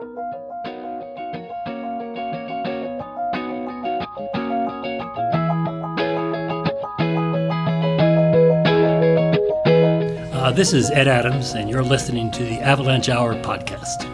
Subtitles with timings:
[0.00, 0.04] Uh,
[10.52, 14.04] this is Ed Adams, and you're listening to the Avalanche Hour podcast.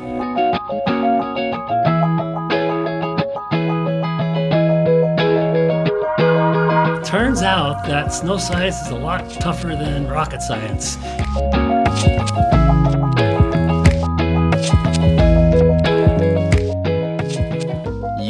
[7.05, 10.96] Turns out that snow science is a lot tougher than rocket science.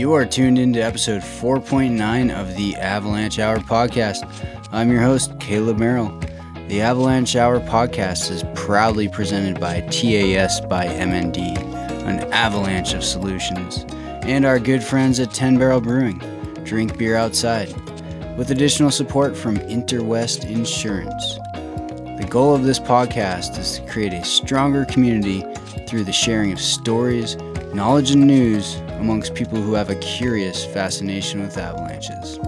[0.04, 4.28] You are tuned into episode 4.9 of the Avalanche Hour podcast.
[4.70, 6.20] I'm your host, Caleb Merrill.
[6.68, 11.56] The Avalanche Hour podcast is proudly presented by TAS by MND,
[12.06, 13.86] an avalanche of solutions,
[14.24, 16.18] and our good friends at 10 Barrel Brewing,
[16.64, 17.74] drink beer outside,
[18.36, 21.36] with additional support from Interwest Insurance.
[22.18, 25.42] The goal of this podcast is to create a stronger community
[25.88, 27.36] through the sharing of stories,
[27.72, 32.38] knowledge, and news amongst people who have a curious fascination with avalanches.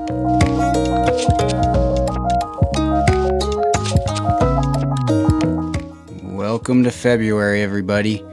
[6.23, 8.25] Welcome to February, everybody.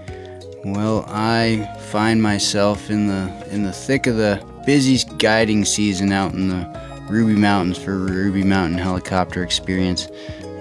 [0.63, 6.31] Well, I find myself in the in the thick of the busy guiding season out
[6.31, 10.07] in the Ruby Mountains for Ruby Mountain Helicopter Experience,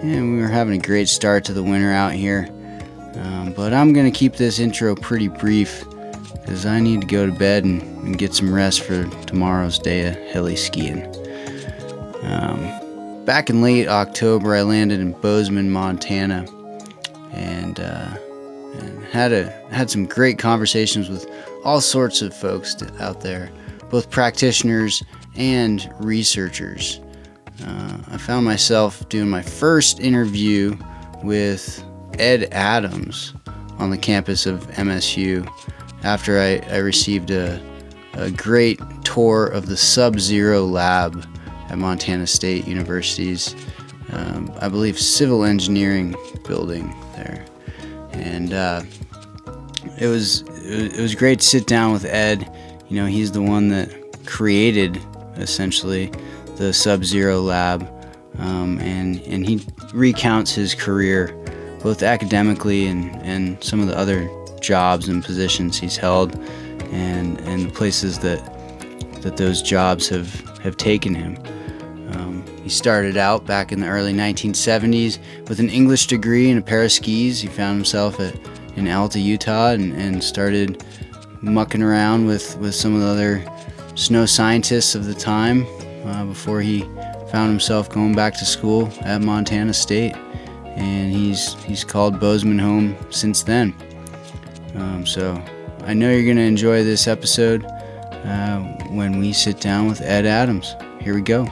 [0.02, 2.48] and we were having a great start to the winter out here.
[3.14, 5.84] Um, but I'm gonna keep this intro pretty brief
[6.52, 10.06] because I need to go to bed and, and, get some rest for tomorrow's day
[10.06, 11.02] of heli skiing.
[12.24, 16.44] Um, back in late October, I landed in Bozeman, Montana
[17.32, 18.14] and, uh,
[18.74, 21.26] and had a had some great conversations with
[21.64, 23.50] all sorts of folks out there,
[23.88, 25.02] both practitioners
[25.34, 27.00] and researchers.
[27.64, 30.76] Uh, I found myself doing my first interview
[31.22, 31.82] with
[32.18, 33.32] Ed Adams
[33.78, 35.48] on the campus of MSU
[36.04, 37.60] after I, I received a,
[38.14, 41.26] a great tour of the Sub Zero Lab
[41.68, 43.54] at Montana State University's,
[44.10, 46.14] um, I believe, civil engineering
[46.46, 47.44] building there,
[48.12, 48.82] and uh,
[49.98, 52.50] it was it was great to sit down with Ed.
[52.88, 55.00] You know, he's the one that created
[55.36, 56.12] essentially
[56.56, 57.88] the Sub Zero Lab,
[58.38, 59.64] um, and and he
[59.94, 61.34] recounts his career,
[61.82, 64.28] both academically and and some of the other
[64.62, 66.34] jobs and positions he's held,
[66.90, 68.40] and and the places that
[69.22, 71.36] that those jobs have have taken him.
[72.14, 75.18] Um, he started out back in the early 1970s
[75.48, 77.40] with an English degree and a pair of skis.
[77.40, 78.34] He found himself at,
[78.76, 80.84] in Alta, Utah, and, and started
[81.40, 83.44] mucking around with, with some of the other
[83.94, 85.66] snow scientists of the time
[86.04, 86.82] uh, before he
[87.30, 90.14] found himself going back to school at Montana State.
[90.76, 93.74] And he's, he's called Bozeman home since then.
[94.74, 95.42] Um, so
[95.84, 100.26] I know you're going to enjoy this episode uh, when we sit down with Ed
[100.26, 100.74] Adams.
[101.00, 101.48] Here we go.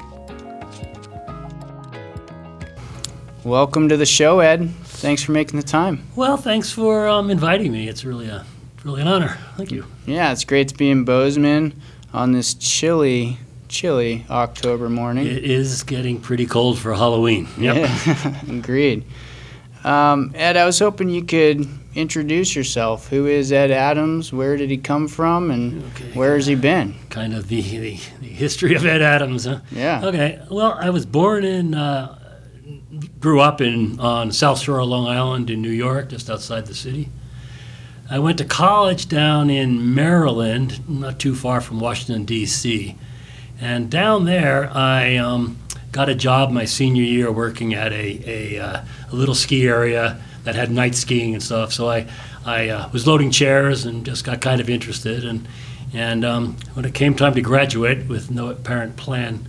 [3.44, 4.70] Welcome to the show, Ed.
[4.84, 6.04] Thanks for making the time.
[6.14, 7.88] Well, thanks for um, inviting me.
[7.88, 8.44] It's really a
[8.84, 9.38] really an honor.
[9.56, 9.86] Thank you.
[10.06, 11.80] Yeah, it's great to be in Bozeman
[12.12, 13.38] on this chilly,
[13.68, 15.26] chilly October morning.
[15.26, 17.48] It is getting pretty cold for Halloween.
[17.58, 17.76] Yep.
[17.76, 19.04] Yeah, agreed.
[19.84, 23.08] Um, Ed, I was hoping you could introduce yourself.
[23.08, 24.32] Who is Ed Adams?
[24.32, 26.94] Where did he come from, and okay, where has he been?
[27.08, 29.60] Kind of the, the, the, history of Ed Adams, huh?
[29.70, 30.04] Yeah.
[30.04, 30.40] Okay.
[30.50, 32.16] Well, I was born in uh,
[33.20, 36.74] grew up in on South Shore of Long Island in New York, just outside the
[36.74, 37.08] city.
[38.10, 42.96] I went to college down in Maryland, not too far from Washington D.C.
[43.60, 45.58] And down there, I um,
[45.92, 50.20] got a job my senior year working at a, a, uh, a, little ski area
[50.44, 51.72] that had night skiing and stuff.
[51.72, 52.06] So I,
[52.44, 55.24] I uh, was loading chairs and just got kind of interested.
[55.24, 55.46] And,
[55.92, 59.48] and um, when it came time to graduate with no apparent plan,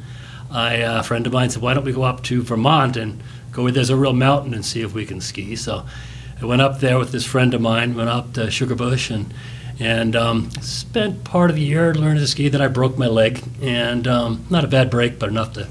[0.49, 3.21] I, uh, a friend of mine said, Why don't we go up to Vermont and
[3.51, 5.55] go where there's a real mountain and see if we can ski.
[5.55, 5.85] So
[6.41, 9.33] I went up there with this friend of mine, went up to Sugarbush and
[9.79, 12.49] and um, spent part of the year learning to ski.
[12.49, 15.67] Then I broke my leg, and um, not a bad break, but enough to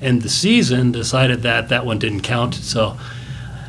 [0.00, 0.92] end the season.
[0.92, 2.54] Decided that that one didn't count.
[2.54, 2.96] So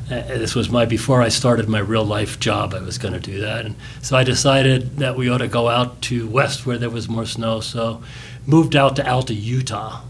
[0.09, 2.73] uh, this was my before I started my real life job.
[2.73, 5.67] I was going to do that, and so I decided that we ought to go
[5.67, 7.59] out to west where there was more snow.
[7.59, 8.01] So
[8.45, 10.01] moved out to Alta, Utah,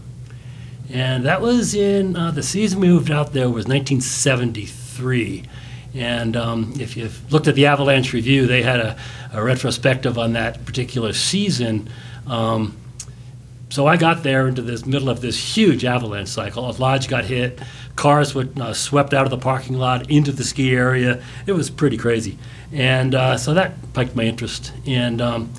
[0.90, 5.44] and that was in uh, the season we moved out there was 1973.
[5.94, 8.96] And um, if you've looked at the Avalanche Review, they had a,
[9.32, 11.90] a retrospective on that particular season.
[12.26, 12.76] Um,
[13.70, 16.68] so I got there into this middle of this huge avalanche cycle.
[16.68, 17.60] A lodge got hit,
[17.96, 21.22] cars were uh, swept out of the parking lot into the ski area.
[21.46, 22.38] It was pretty crazy,
[22.72, 24.72] and uh, so that piqued my interest.
[24.86, 25.52] And um,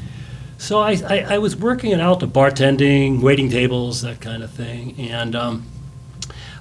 [0.57, 4.95] so I, I, I was working at Alta, bartending, waiting tables, that kind of thing,
[4.99, 5.35] and.
[5.35, 5.65] Um,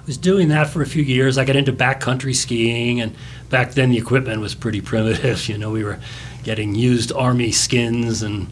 [0.09, 1.37] was doing that for a few years.
[1.37, 3.15] I got into backcountry skiing, and
[3.51, 5.39] back then the equipment was pretty primitive.
[5.47, 5.99] You know, we were
[6.43, 8.47] getting used army skins and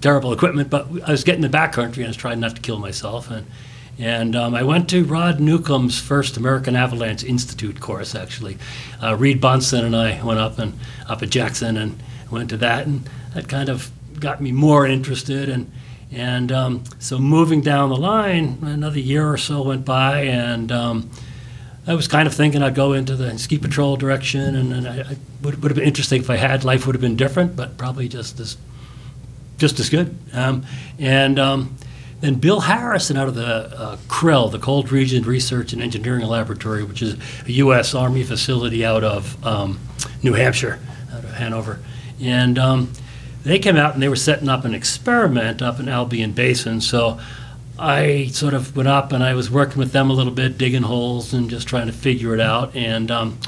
[0.00, 0.70] terrible equipment.
[0.70, 3.30] But I was getting the backcountry, and I was trying not to kill myself.
[3.30, 3.46] And
[3.98, 8.14] and um, I went to Rod Newcomb's first American Avalanche Institute course.
[8.14, 8.58] Actually,
[9.02, 10.78] uh, Reed Bunsen and I went up and
[11.08, 12.00] up at Jackson and
[12.30, 13.90] went to that, and that kind of
[14.20, 15.70] got me more interested and
[16.10, 21.10] and um, so moving down the line, another year or so went by, and um,
[21.86, 25.00] I was kind of thinking I'd go into the ski patrol direction, and, and I,
[25.00, 26.64] I would, would have been interesting if I had.
[26.64, 28.56] Life would have been different, but probably just as
[29.58, 30.16] just as good.
[30.32, 30.64] Um,
[30.98, 31.76] and um,
[32.20, 37.02] then Bill Harrison out of the uh, the Cold Region Research and Engineering Laboratory, which
[37.02, 37.16] is
[37.46, 37.94] a U.S.
[37.94, 39.78] Army facility out of um,
[40.22, 40.80] New Hampshire,
[41.12, 41.78] out of Hanover,
[42.20, 42.92] and um,
[43.44, 46.80] they came out and they were setting up an experiment up in Albion Basin.
[46.80, 47.20] So
[47.78, 50.82] I sort of went up and I was working with them a little bit, digging
[50.82, 52.74] holes and just trying to figure it out.
[52.74, 53.38] And um,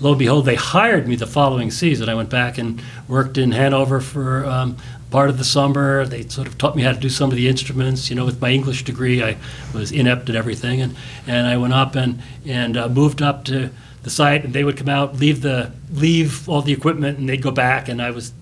[0.00, 2.08] lo and behold, they hired me the following season.
[2.08, 4.76] I went back and worked in Hanover for um,
[5.10, 6.06] part of the summer.
[6.06, 8.10] They sort of taught me how to do some of the instruments.
[8.10, 9.36] You know, with my English degree, I
[9.74, 10.80] was inept at everything.
[10.80, 10.96] And,
[11.26, 13.70] and I went up and, and uh, moved up to
[14.02, 17.42] the site and they would come out, leave the leave all the equipment, and they'd
[17.42, 18.32] go back, and I was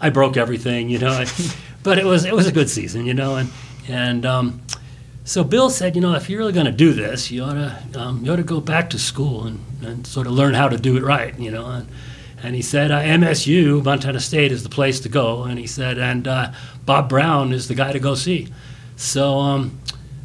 [0.00, 1.24] I broke everything, you know.
[1.82, 3.50] but it was it was a good season, you know, and
[3.88, 4.60] and um,
[5.24, 8.00] so Bill said, you know, if you're really going to do this, you ought to
[8.00, 10.76] um, you ought to go back to school and, and sort of learn how to
[10.76, 11.66] do it right, you know.
[11.66, 11.88] And,
[12.42, 15.44] and he said, uh, MSU, Montana State, is the place to go.
[15.44, 16.52] And he said, and uh,
[16.86, 18.48] Bob Brown is the guy to go see.
[18.96, 19.78] So um,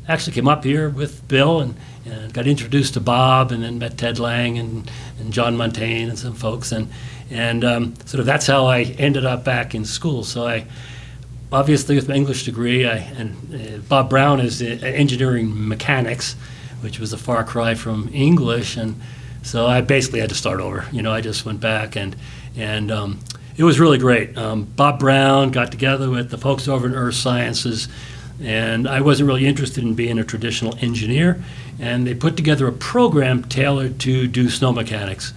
[0.08, 1.76] actually came up here with Bill and,
[2.06, 4.90] and got introduced to Bob and then met Ted Lang and,
[5.20, 6.72] and John Montagne and some folks.
[6.72, 6.90] And,
[7.30, 10.24] and um, sort of that's how I ended up back in school.
[10.24, 10.66] So I,
[11.52, 16.36] obviously, with my English degree, I, and uh, Bob Brown is uh, engineering mechanics,
[16.82, 19.02] which was a far cry from English, and
[19.46, 20.86] so I basically had to start over.
[20.92, 22.16] You know, I just went back and
[22.58, 23.20] and um,
[23.58, 24.36] it was really great.
[24.38, 27.88] Um, Bob Brown got together with the folks over in Earth Sciences,
[28.42, 31.44] and I wasn't really interested in being a traditional engineer,
[31.80, 35.34] and they put together a program tailored to do snow mechanics.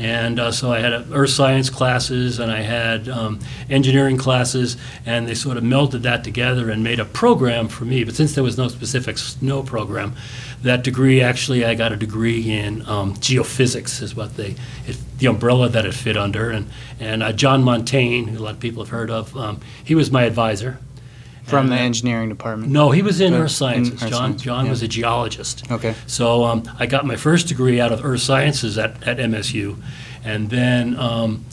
[0.00, 3.38] And uh, so I had uh, earth science classes and I had um,
[3.68, 8.02] engineering classes, and they sort of melded that together and made a program for me.
[8.04, 10.16] But since there was no specific snow program,
[10.62, 14.56] that degree actually I got a degree in um, geophysics is what they
[14.86, 16.50] it, the umbrella that it fit under.
[16.50, 19.94] And and uh, John Montagne, who a lot of people have heard of, um, he
[19.94, 20.78] was my advisor.
[21.50, 22.72] From And, the engineering department?
[22.72, 23.94] No, he was in earth in sciences.
[23.94, 24.70] earth John science, John yeah.
[24.70, 25.70] was a geologist.
[25.70, 25.94] Okay.
[26.06, 29.76] So um, I got my first degree out of earth sciences at, at MSU,
[30.24, 31.44] and then um,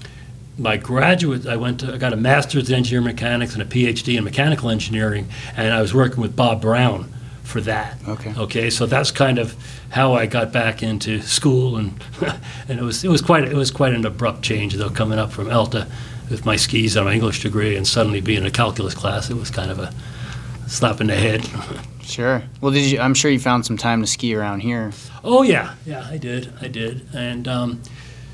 [0.57, 4.17] my graduate, I went to, I got a master's in engineering mechanics and a PhD
[4.17, 7.11] in mechanical engineering, and I was working with Bob Brown
[7.43, 7.97] for that.
[8.07, 8.33] Okay.
[8.35, 9.55] Okay, so that's kind of
[9.89, 11.93] how I got back into school, and
[12.67, 15.31] and it was it was quite it was quite an abrupt change though coming up
[15.31, 15.87] from Alta
[16.29, 19.29] with my skis and my English degree, and suddenly being in a calculus class.
[19.29, 19.93] It was kind of a
[20.67, 21.47] slap in the head.
[22.07, 22.41] Sure.
[22.61, 22.99] Well, did you?
[22.99, 24.93] I'm sure you found some time to ski around here.
[25.25, 27.81] Oh yeah, yeah, I did, I did, and um,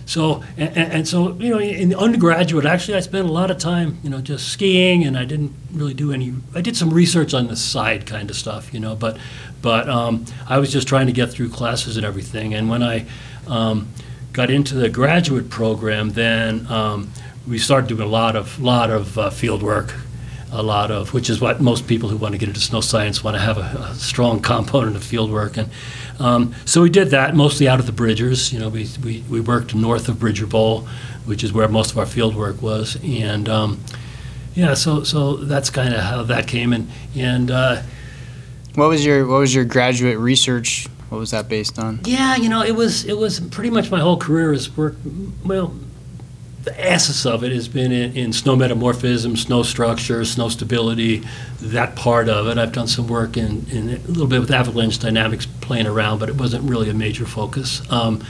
[0.06, 3.58] so and, and so you know, in the undergraduate, actually, I spent a lot of
[3.58, 6.36] time, you know, just skiing, and I didn't really do any.
[6.54, 9.18] I did some research on the side, kind of stuff, you know, but
[9.64, 12.54] but um, I was just trying to get through classes and everything.
[12.54, 13.08] And when I
[13.48, 13.88] um,
[14.34, 17.12] got into the graduate program, then um,
[17.48, 19.94] we started doing a lot of lot of uh, field work
[20.54, 23.24] a lot of, which is what most people who want to get into snow science
[23.24, 25.58] want to have a, a strong component of field work.
[25.58, 25.70] And
[26.20, 28.54] um, so we did that mostly out of the Bridgers.
[28.54, 30.88] You know, we, we, we worked north of Bridger Bowl,
[31.26, 33.00] which is where most of our field work was.
[33.04, 33.80] And um,
[34.54, 36.72] yeah, so so that's kind of how that came.
[36.72, 37.82] And and uh,
[38.76, 40.88] What was your What was your graduate research?
[41.10, 42.02] What was that based on?
[42.06, 44.96] yeah, you know, it was it was pretty much my whole career has work.
[45.44, 45.74] Well,
[46.64, 51.22] the essence of it has been in, in snow metamorphism, snow structure, snow stability,
[51.60, 52.58] that part of it.
[52.58, 56.30] I've done some work in, in a little bit with avalanche dynamics playing around, but
[56.30, 57.82] it wasn't really a major focus.
[57.92, 58.24] Um,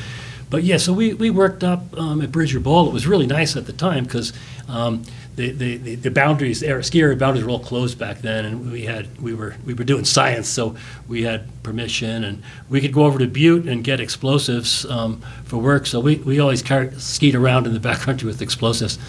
[0.49, 2.87] but yeah, so we, we worked up um, at Bridger Bowl.
[2.87, 4.33] It was really nice at the time because
[4.67, 5.03] um,
[5.35, 8.71] the, the, the, the boundaries, the ski area boundaries were all closed back then, and
[8.71, 10.75] we had we were we were doing science, so
[11.07, 15.57] we had permission, and we could go over to Butte and get explosives um, for
[15.57, 15.87] work.
[15.87, 18.99] So we, we always carried, skied around in the backcountry with explosives,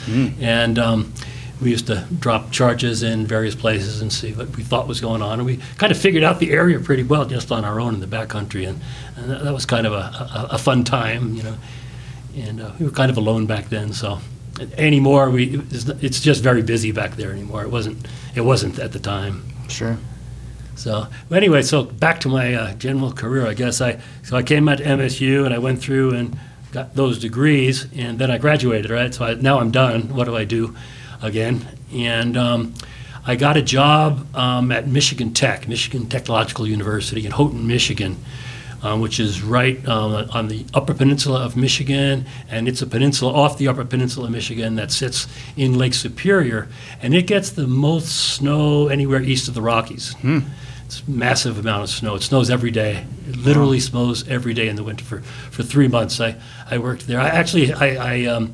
[0.41, 1.13] and um,
[1.61, 5.23] we used to drop charges in various places and see what we thought was going
[5.23, 5.39] on.
[5.39, 8.01] And we kind of figured out the area pretty well just on our own in
[8.01, 8.69] the backcountry.
[8.69, 8.81] And,
[9.17, 11.57] and that, that was kind of a, a, a fun time, you know.
[12.37, 14.19] And uh, we were kind of alone back then, so
[14.77, 17.63] anymore we it's, it's just very busy back there anymore.
[17.63, 19.45] It wasn't it wasn't at the time.
[19.69, 19.97] Sure.
[20.77, 24.43] So but anyway, so back to my uh, general career, I guess I so I
[24.43, 26.39] came out to MSU and I went through and
[26.73, 29.15] got those degrees and then I graduated, right?
[29.15, 30.15] So I, now I'm done.
[30.15, 30.77] What do I do
[31.23, 31.67] again?
[31.93, 32.75] And um,
[33.27, 38.17] I got a job um, at Michigan Tech, Michigan Technological University in Houghton, Michigan,
[38.85, 43.33] um, which is right um, on the Upper Peninsula of Michigan, and it's a peninsula
[43.33, 45.27] off the Upper Peninsula of Michigan that sits
[45.57, 46.69] in Lake Superior,
[47.01, 50.15] and it gets the most snow anywhere east of the Rockies.
[50.85, 52.15] It's a massive amount of snow.
[52.15, 53.07] It snows every day.
[53.27, 56.21] It literally snows every day in the winter for, for three months.
[56.21, 56.37] I,
[56.71, 57.19] I worked there.
[57.19, 58.53] I actually I, I um,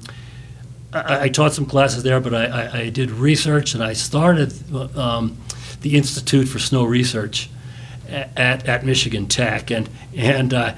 [0.92, 4.52] I, I taught some classes there, but I, I, I did research and I started
[4.96, 5.36] um,
[5.80, 7.50] the Institute for Snow Research
[8.10, 9.70] at, at Michigan Tech.
[9.70, 10.74] And, and uh,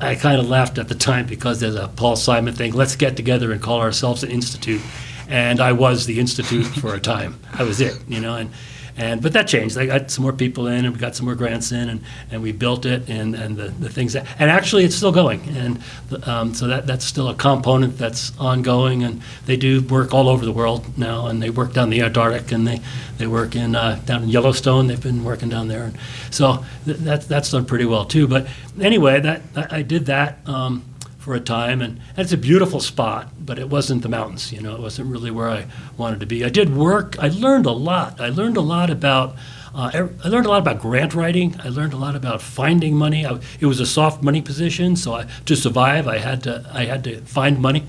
[0.00, 3.16] I kind of laughed at the time because there's a Paul Simon thing let's get
[3.16, 4.82] together and call ourselves an institute.
[5.28, 7.40] And I was the institute for a time.
[7.52, 8.36] I was it, you know.
[8.36, 8.50] And,
[8.96, 9.76] and but that changed.
[9.76, 12.42] I got some more people in, and we got some more grants in, and, and
[12.42, 15.82] we built it, and, and the, the things that, and actually it's still going, and
[16.24, 20.44] um, so that that's still a component that's ongoing, and they do work all over
[20.44, 22.80] the world now, and they work down the Antarctic, and they
[23.18, 24.86] they work in uh, down in Yellowstone.
[24.86, 25.98] They've been working down there, and
[26.30, 28.28] so th- that's that's done pretty well too.
[28.28, 28.46] But
[28.80, 30.38] anyway, that I I did that.
[30.46, 30.84] Um,
[31.24, 34.52] for a time, and, and it's a beautiful spot, but it wasn't the mountains.
[34.52, 35.64] You know, it wasn't really where I
[35.96, 36.44] wanted to be.
[36.44, 37.18] I did work.
[37.18, 38.20] I learned a lot.
[38.20, 39.34] I learned a lot about.
[39.74, 41.56] Uh, ev- I learned a lot about grant writing.
[41.64, 43.24] I learned a lot about finding money.
[43.24, 46.84] I, it was a soft money position, so I, to survive, I had to I
[46.84, 47.84] had to find money,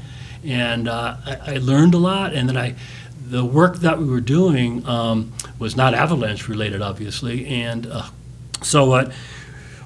[0.46, 2.34] and uh, I, I learned a lot.
[2.34, 2.76] And then I,
[3.28, 8.08] the work that we were doing um, was not avalanche related, obviously, and uh,
[8.62, 9.12] so what.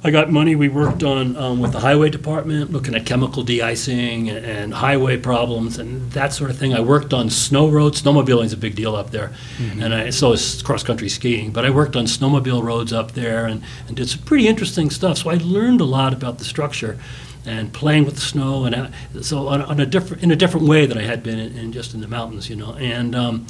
[0.01, 0.55] I got money.
[0.55, 5.17] We worked on um, with the highway department, looking at chemical de-icing and, and highway
[5.17, 6.73] problems and that sort of thing.
[6.73, 8.01] I worked on snow roads.
[8.01, 9.33] Snowmobiling is a big deal up there,
[9.81, 11.51] and I, so is cross-country skiing.
[11.51, 15.17] But I worked on snowmobile roads up there and, and did some pretty interesting stuff.
[15.17, 16.97] So I learned a lot about the structure
[17.45, 18.89] and playing with the snow and uh,
[19.21, 21.71] so on, on a different in a different way than I had been in, in
[21.71, 22.73] just in the mountains, you know.
[22.73, 23.47] And um,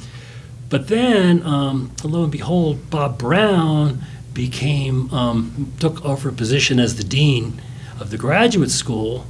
[0.68, 4.00] but then, um, lo and behold, Bob Brown
[4.34, 7.60] became um, took over a position as the dean
[7.98, 9.26] of the graduate school,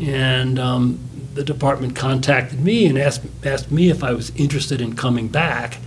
[0.00, 0.98] and um,
[1.34, 5.78] the department contacted me and asked asked me if I was interested in coming back.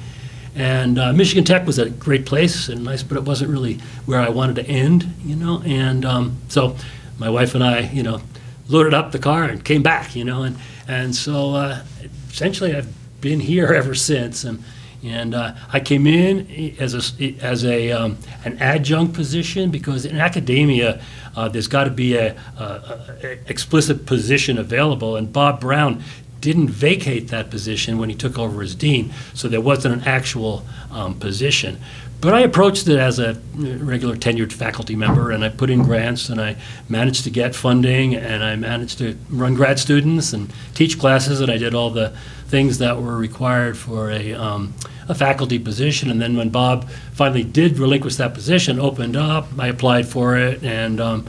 [0.56, 3.76] And uh, Michigan Tech was a great place and nice, but it wasn't really
[4.08, 5.62] where I wanted to end, you know.
[5.64, 6.76] And um, so
[7.20, 8.22] my wife and I, you know,
[8.68, 10.44] loaded up the car and came back, you know.
[10.44, 10.58] And
[10.88, 11.84] and so uh,
[12.30, 14.44] essentially, I've been here ever since.
[14.44, 14.64] And
[15.04, 20.18] and uh, I came in as a as a um, an adjunct position because in
[20.18, 21.02] academia
[21.36, 26.04] uh, there's got to be a, a, a explicit position available, and Bob Brown
[26.42, 30.64] didn't vacate that position when he took over as dean, so there wasn't an actual
[30.92, 31.80] um, position.
[32.20, 36.30] But I approached it as a regular tenured faculty member, and I put in grants,
[36.30, 36.56] and I
[36.90, 41.52] managed to get funding, and I managed to run grad students and teach classes, and
[41.52, 44.74] I did all the things that were required for a, um,
[45.10, 46.10] a faculty position.
[46.10, 50.64] And then when Bob finally did relinquish that position, opened up, I applied for it,
[50.64, 51.28] and um,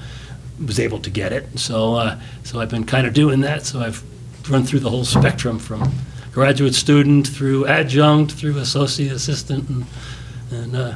[0.65, 1.59] was able to get it.
[1.59, 3.67] So, uh, so I've been kind of doing that.
[3.67, 4.03] So I've
[4.51, 5.93] run through the whole spectrum from
[6.33, 9.87] graduate student through adjunct through associate assistant and,
[10.53, 10.95] and uh,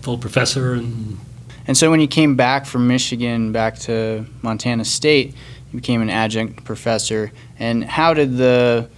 [0.00, 1.18] full professor and
[1.66, 5.34] And so when you came back from Michigan back to Montana State,
[5.70, 7.32] you became an adjunct professor.
[7.58, 8.88] And how did the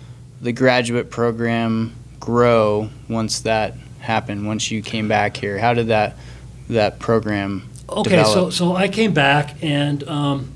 [0.42, 4.46] the graduate program grow once that happened?
[4.46, 6.16] Once you came back here, how did that
[6.68, 8.52] that program Okay, so, develop?
[8.52, 10.52] so I came back and, um,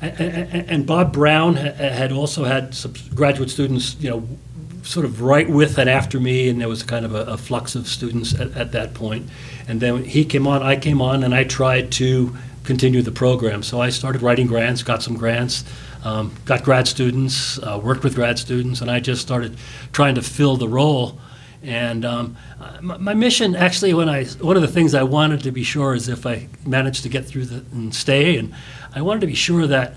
[0.00, 4.28] and Bob Brown had also had some graduate students, you know,
[4.82, 7.74] sort of right with and after me, and there was kind of a, a flux
[7.74, 9.28] of students at, at that point.
[9.66, 13.62] And then he came on, I came on, and I tried to continue the program.
[13.62, 15.64] So I started writing grants, got some grants,
[16.04, 19.56] um, got grad students, uh, worked with grad students, and I just started
[19.92, 21.18] trying to fill the role.
[21.62, 22.36] And um,
[22.80, 25.94] my, my mission, actually, when I one of the things I wanted to be sure
[25.94, 28.54] is if I managed to get through the, and stay, and
[28.94, 29.94] I wanted to be sure that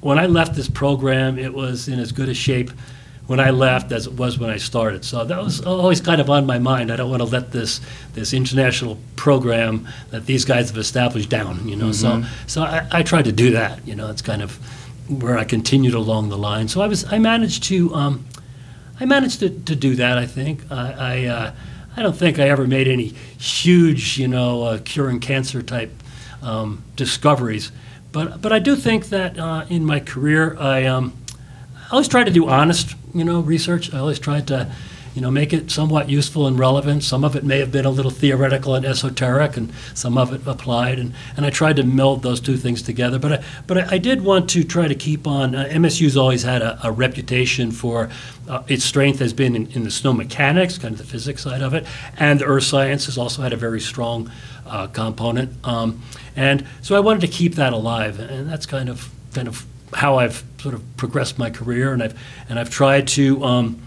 [0.00, 2.70] when I left this program, it was in as good a shape
[3.26, 5.04] when I left as it was when I started.
[5.04, 6.92] So that was always kind of on my mind.
[6.92, 7.80] I don't want to let this
[8.12, 11.66] this international program that these guys have established down.
[11.68, 13.86] You know, so so I, I tried to do that.
[13.86, 14.58] You know, it's kind of
[15.08, 16.68] where I continued along the line.
[16.68, 17.94] So I was I managed to.
[17.94, 18.26] Um,
[19.00, 20.18] I managed to, to do that.
[20.18, 21.52] I think I I, uh,
[21.96, 23.08] I don't think I ever made any
[23.38, 25.92] huge, you know, uh, curing cancer type
[26.42, 27.72] um, discoveries,
[28.12, 31.12] but but I do think that uh, in my career I um,
[31.86, 33.92] I always tried to do honest, you know, research.
[33.92, 34.72] I always tried to,
[35.14, 37.04] you know, make it somewhat useful and relevant.
[37.04, 40.46] Some of it may have been a little theoretical and esoteric, and some of it
[40.46, 40.98] applied.
[40.98, 43.18] And, and I tried to meld those two things together.
[43.18, 45.54] But I, but I, I did want to try to keep on.
[45.54, 48.10] Uh, MSU's always had a, a reputation for
[48.48, 51.62] uh, its strength has been in, in the snow mechanics, kind of the physics side
[51.62, 51.86] of it,
[52.18, 54.30] and the earth science has also had a very strong
[54.66, 55.52] uh, component.
[55.66, 56.02] Um,
[56.36, 60.16] and so I wanted to keep that alive, and that's kind of kind of how
[60.18, 62.18] I've sort of progressed my career, and I've
[62.48, 63.82] and I've tried to, um,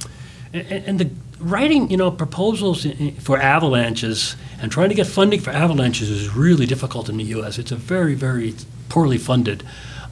[0.54, 2.86] and, the writing, you know, proposals
[3.20, 7.60] for avalanches and trying to get funding for avalanches is really difficult in the U.S.
[7.60, 8.56] It's a very very
[8.89, 9.63] poorly funded.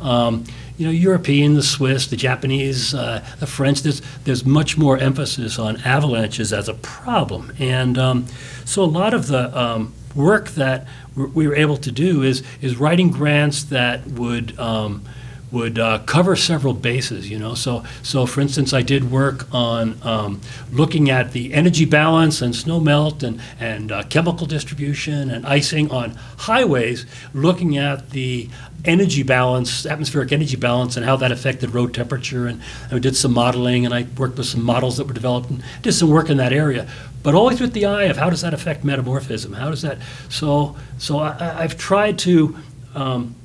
[0.01, 0.43] Um,
[0.77, 3.81] you know, European, the Swiss, the Japanese, uh, the French.
[3.81, 8.25] There's there's much more emphasis on avalanches as a problem, and um,
[8.65, 12.43] so a lot of the um, work that we we were able to do is
[12.61, 15.03] is writing grants that would um,
[15.51, 17.53] would uh, cover several bases, you know.
[17.53, 22.55] So, so for instance, I did work on um, looking at the energy balance and
[22.55, 28.49] snow melt and, and uh, chemical distribution and icing on highways, looking at the
[28.83, 32.47] energy balance, atmospheric energy balance, and how that affected road temperature.
[32.47, 35.49] And, and we did some modeling, and I worked with some models that were developed
[35.49, 36.87] and did some work in that area.
[37.23, 39.53] But always with the eye of how does that affect metamorphism?
[39.53, 39.97] How does that?
[40.29, 42.57] So, so I, I've tried to.
[42.93, 43.35] Um,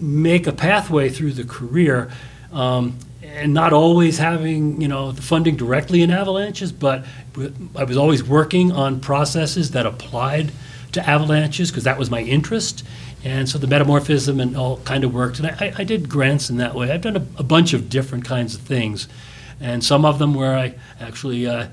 [0.00, 2.10] make a pathway through the career
[2.52, 7.04] um, and not always having you know the funding directly in avalanches but
[7.76, 10.50] i was always working on processes that applied
[10.92, 12.84] to avalanches because that was my interest.
[13.22, 16.56] And so the metamorphism and all kind of worked and i, I did grants in
[16.56, 16.90] that way.
[16.90, 19.08] I've done a, a bunch of different kinds of things
[19.60, 21.66] and some of them where i actually uh,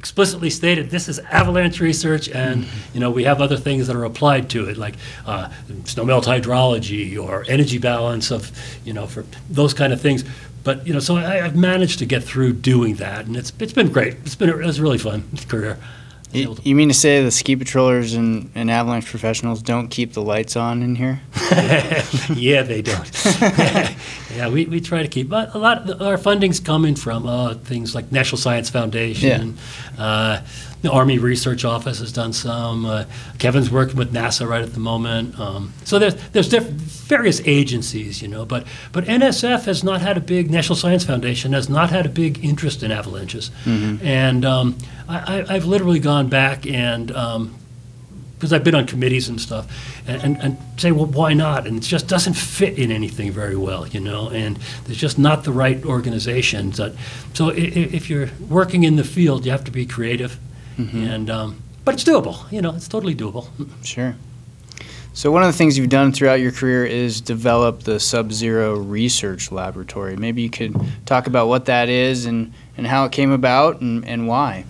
[0.00, 4.04] explicitly stated this is avalanche research and you know we have other things that are
[4.04, 4.94] applied to it like
[5.26, 5.46] uh,
[5.84, 8.50] snowmelt hydrology or energy balance of
[8.82, 10.24] you know for those kind of things.
[10.64, 13.74] But you know so I, I've managed to get through doing that and it's it's
[13.74, 14.14] been great.
[14.24, 15.78] It's been a, it's a really fun career
[16.32, 20.22] You, you mean to say the ski patrollers and, and avalanche professionals don't keep the
[20.22, 21.20] lights on in here?
[22.34, 23.24] yeah, they don't.
[23.40, 27.26] yeah, we, we try to keep, but a lot of the, our funding's coming from
[27.26, 29.58] uh, things like National Science Foundation.
[29.98, 30.42] Uh,
[30.82, 32.86] the Army Research Office has done some.
[32.86, 33.04] Uh,
[33.38, 35.38] Kevin's working with NASA right at the moment.
[35.38, 40.16] Um, so there's there's diff- various agencies, you know, but but NSF has not had
[40.16, 44.76] a big National Science Foundation has not had a big interest in avalanches, and um,
[45.08, 47.54] I, I've literally gone back and um,
[48.40, 49.66] because I've been on committees and stuff,
[50.08, 51.66] and, and, and say, well, why not?
[51.66, 55.44] And it just doesn't fit in anything very well, you know, and there's just not
[55.44, 56.78] the right organizations.
[56.78, 56.94] That,
[57.34, 60.38] so if you're working in the field, you have to be creative,
[60.88, 63.48] and um, but it's doable, you know, it's totally doable.
[63.84, 64.14] Sure.
[65.12, 69.50] So one of the things you've done throughout your career is develop the Sub-Zero Research
[69.50, 70.16] Laboratory.
[70.16, 74.06] Maybe you could talk about what that is and, and how it came about and,
[74.06, 74.64] and why.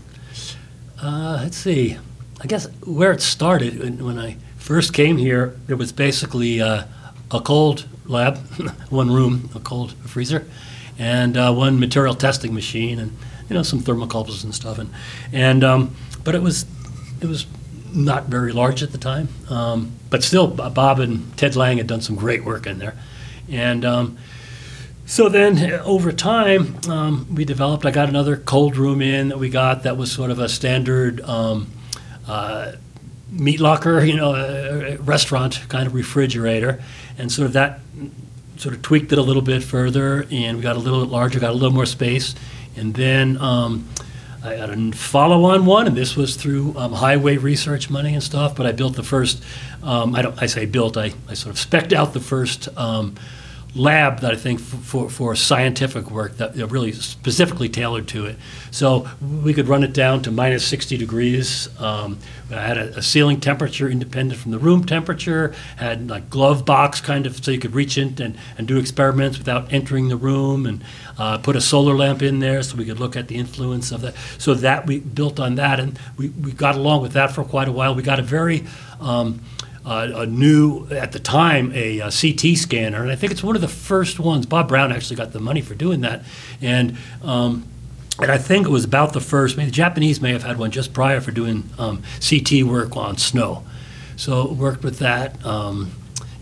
[1.01, 1.99] Uh, let's see.
[2.41, 6.85] I guess where it started when, when I first came here, there was basically uh,
[7.31, 8.39] a cold lab,
[8.89, 10.47] one room, a cold freezer,
[10.99, 13.17] and uh, one material testing machine, and
[13.51, 14.91] you know some thermocouples and stuff, and
[15.33, 16.65] and um, but it was
[17.21, 17.47] it was
[17.93, 22.01] not very large at the time, um, but still Bob and Ted Lang had done
[22.01, 22.97] some great work in there,
[23.51, 23.85] and.
[23.85, 24.19] Um,
[25.07, 27.85] so then, uh, over time, um, we developed.
[27.85, 31.21] I got another cold room in that we got that was sort of a standard
[31.23, 31.67] um,
[32.29, 32.75] uh,
[33.29, 36.81] meat locker, you know, a, a restaurant kind of refrigerator,
[37.19, 37.81] and sort of that
[38.57, 41.41] sort of tweaked it a little bit further, and we got a little bit larger,
[41.41, 42.37] got a little more space,
[42.77, 43.37] and then.
[43.39, 43.89] Um,
[44.43, 48.57] I got a follow-on one, and this was through um, highway research money and stuff.
[48.57, 49.43] But I built the first.
[49.83, 50.43] Um, I don't.
[50.43, 50.97] I say built.
[50.97, 53.17] I, I sort of specced out the first um,
[53.75, 58.37] lab that I think for, for scientific work that that really specifically tailored to it.
[58.71, 61.69] So we could run it down to minus 60 degrees.
[61.81, 62.19] Um,
[62.51, 67.01] I had a, a ceiling temperature independent from the room temperature, had like glove box
[67.01, 70.67] kind of so you could reach in and, and do experiments without entering the room,
[70.67, 70.83] and
[71.19, 74.01] uh, put a solar lamp in there so we could look at the influence of
[74.01, 74.15] that.
[74.39, 77.69] So that we built on that, and we, we got along with that for quite
[77.69, 77.95] a while.
[77.95, 78.65] We got a very
[79.01, 79.41] um,
[79.85, 83.55] uh, a new, at the time, a, uh CT scanner, and I think it's one
[83.55, 84.47] of the first ones.
[84.47, 86.23] Bob Brown actually got the money for doing that,
[86.61, 87.67] and um,
[88.21, 89.57] and I think it was about the first.
[89.57, 93.17] Maybe the Japanese may have had one just prior for doing um, CT work on
[93.17, 93.65] snow.
[94.17, 95.45] So worked with that.
[95.47, 95.93] Um,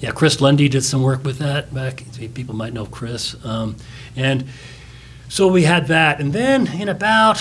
[0.01, 2.05] yeah, Chris Lundy did some work with that back.
[2.35, 3.77] People might know Chris, um,
[4.17, 4.47] and
[5.29, 7.39] so we had that, and then in about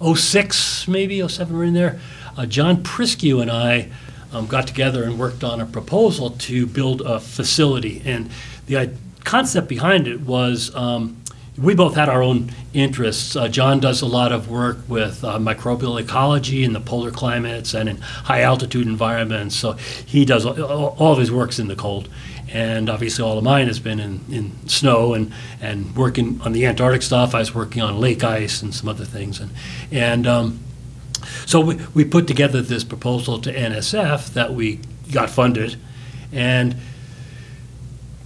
[0.00, 1.98] 06, maybe 07, we're in there.
[2.38, 3.90] Uh, John Priscu and I
[4.32, 8.30] um, got together and worked on a proposal to build a facility, and
[8.66, 8.92] the
[9.24, 11.20] concept behind it was um,
[11.60, 13.34] we both had our own interests.
[13.34, 17.74] Uh, John does a lot of work with uh, microbial ecology in the polar climates
[17.74, 19.56] and in high altitude environments.
[19.56, 22.08] So he does all, all of his works in the cold,
[22.52, 26.66] and obviously all of mine has been in, in snow and and working on the
[26.66, 27.34] Antarctic stuff.
[27.34, 29.50] I was working on lake ice and some other things, and
[29.90, 30.60] and um,
[31.48, 34.80] so we, we put together this proposal to NSF that we
[35.10, 35.76] got funded,
[36.30, 36.76] and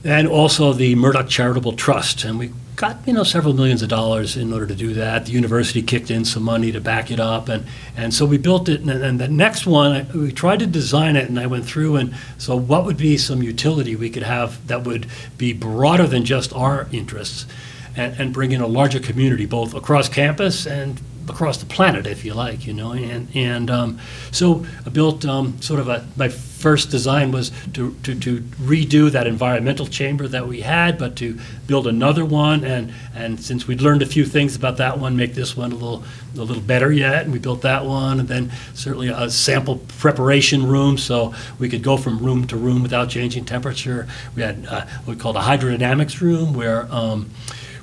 [0.03, 4.37] and also the Murdock Charitable Trust, and we got you know several millions of dollars
[4.37, 5.27] in order to do that.
[5.27, 7.65] The university kicked in some money to back it up, and
[7.97, 8.81] and so we built it.
[8.81, 11.95] And, and the next one, I- we tried to design it, and I went through
[11.95, 15.07] and so what would be some utility we could have that would
[15.39, 17.47] be broader than just our interests,
[17.95, 21.01] and, and bring in a larger community both across campus and
[21.33, 22.93] across the planet, if you like, you know.
[22.93, 23.99] And and um,
[24.31, 29.11] so I built um, sort of a my first design was to, to to redo
[29.11, 32.65] that environmental chamber that we had, but to build another one.
[32.65, 35.75] And and since we'd learned a few things about that one, make this one a
[35.75, 36.05] little
[36.37, 37.25] a little better yet.
[37.25, 41.83] And we built that one, and then certainly a sample preparation room, so we could
[41.83, 44.07] go from room to room without changing temperature.
[44.37, 46.87] We had uh, what we called a hydrodynamics room where.
[46.93, 47.31] Um,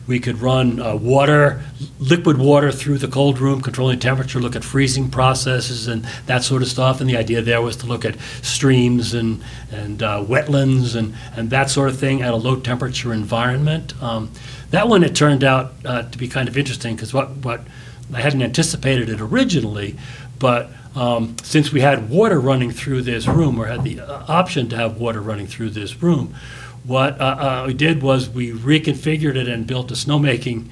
[0.10, 1.62] we could run uh, water,
[2.00, 6.64] liquid water through the cold room, controlling temperature, look at freezing processes and that sort
[6.64, 7.00] of stuff.
[7.00, 11.52] And the idea there was to look at streams and, and uh, wetlands and, and
[11.52, 13.94] that sort of thing at a low temperature environment.
[14.02, 14.32] Um,
[14.72, 17.62] that one, it turned out uh, to be kind of interesting because what, what
[18.12, 19.96] I hadn't anticipated it originally,
[20.40, 24.70] but um, since we had water running through this room, or had the uh, option
[24.70, 26.34] to have water running through this room,
[26.84, 30.70] what uh, uh, we did was we reconfigured it and built a snowmaking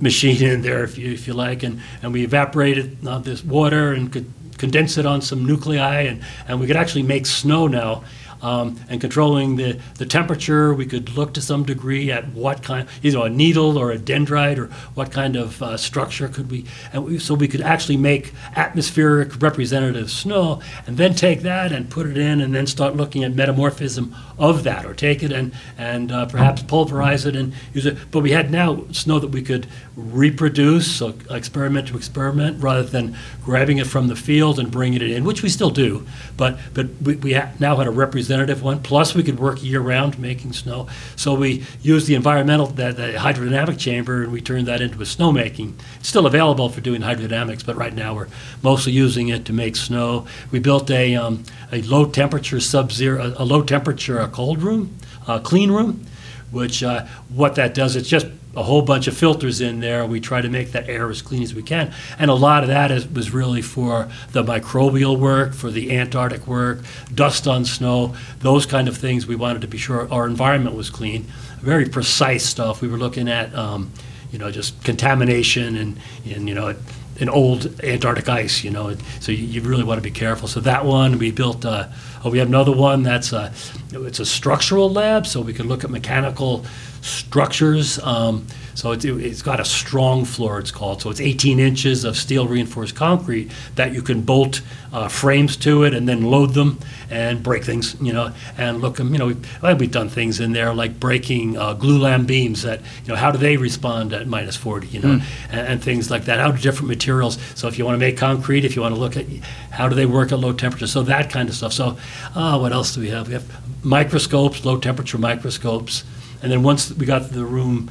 [0.00, 3.92] machine in there, if you, if you like, and, and we evaporated uh, this water
[3.92, 8.04] and could condense it on some nuclei, and, and we could actually make snow now.
[8.44, 12.86] Um, and controlling the, the temperature, we could look to some degree at what kind,
[13.02, 17.06] either a needle or a dendrite, or what kind of uh, structure could we, and
[17.06, 22.06] we, so we could actually make atmospheric representative snow, and then take that and put
[22.06, 26.12] it in, and then start looking at metamorphism of that, or take it and and
[26.12, 27.96] uh, perhaps pulverize it and use it.
[28.10, 33.16] But we had now snow that we could reproduce, so experiment to experiment, rather than
[33.42, 36.06] grabbing it from the field and bringing it in, which we still do.
[36.36, 38.82] But but we, we ha- now had a representative one.
[38.82, 40.88] Plus, we could work year round making snow.
[41.16, 45.04] So we used the environmental, the, the hydrodynamic chamber, and we turned that into a
[45.04, 45.74] snowmaking.
[45.98, 48.28] It's still available for doing hydrodynamics, but right now we're
[48.62, 50.26] mostly using it to make snow.
[50.50, 54.62] We built a um, a low temperature sub zero, a, a low temperature uh, cold
[54.62, 56.04] room, a clean room,
[56.50, 60.06] which uh, what that does, it's just a whole bunch of filters in there.
[60.06, 61.92] We try to make that air as clean as we can.
[62.18, 66.46] And a lot of that is, was really for the microbial work, for the Antarctic
[66.46, 66.80] work,
[67.14, 69.26] dust on snow, those kind of things.
[69.26, 71.24] We wanted to be sure our environment was clean.
[71.60, 72.80] Very precise stuff.
[72.80, 73.90] We were looking at, um,
[74.30, 76.74] you know, just contamination and, and you know,
[77.16, 80.48] in old Antarctic ice, you know, so you, you really want to be careful.
[80.48, 81.88] So that one, we built, uh,
[82.24, 83.52] oh, we have another one that's a,
[83.92, 86.64] it's a structural lab, so we can look at mechanical
[87.04, 87.98] structures.
[87.98, 91.02] Um, so it, it's got a strong floor, it's called.
[91.02, 94.62] So it's 18 inches of steel reinforced concrete that you can bolt
[94.92, 96.78] uh, frames to it and then load them
[97.10, 99.12] and break things, you know, and look them.
[99.12, 103.08] You know, we've, we've done things in there like breaking uh, glulam beams that, you
[103.08, 106.40] know, how do they respond at minus 40, you know, and, and things like that.
[106.40, 109.00] How do different materials, so if you want to make concrete, if you want to
[109.00, 109.26] look at
[109.70, 111.72] how do they work at low temperature, so that kind of stuff.
[111.72, 111.98] So,
[112.34, 113.28] uh, what else do we have?
[113.28, 116.04] We have microscopes, low temperature microscopes.
[116.44, 117.90] And then once we got the room,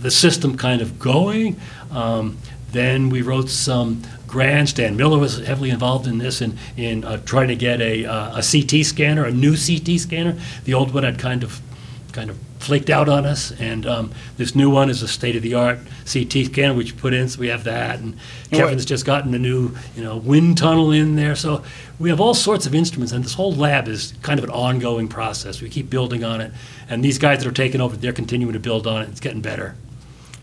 [0.00, 2.38] the system kind of going, um,
[2.70, 4.72] then we wrote some grants.
[4.72, 8.38] Dan Miller was heavily involved in this in, in uh, trying to get a, uh,
[8.38, 10.38] a CT scanner, a new CT scanner.
[10.62, 11.60] The old one had kind of
[12.12, 15.78] kind of flaked out on us, and um, this new one is a state-of-the-art
[16.12, 17.28] CT scanner which you put in.
[17.28, 18.16] So we have that, and
[18.50, 21.36] Kevin's just gotten a new you know wind tunnel in there.
[21.36, 21.62] So
[21.98, 25.08] we have all sorts of instruments, and this whole lab is kind of an ongoing
[25.08, 25.62] process.
[25.62, 26.52] We keep building on it,
[26.88, 29.08] and these guys that are taking over, they're continuing to build on it.
[29.08, 29.74] It's getting better.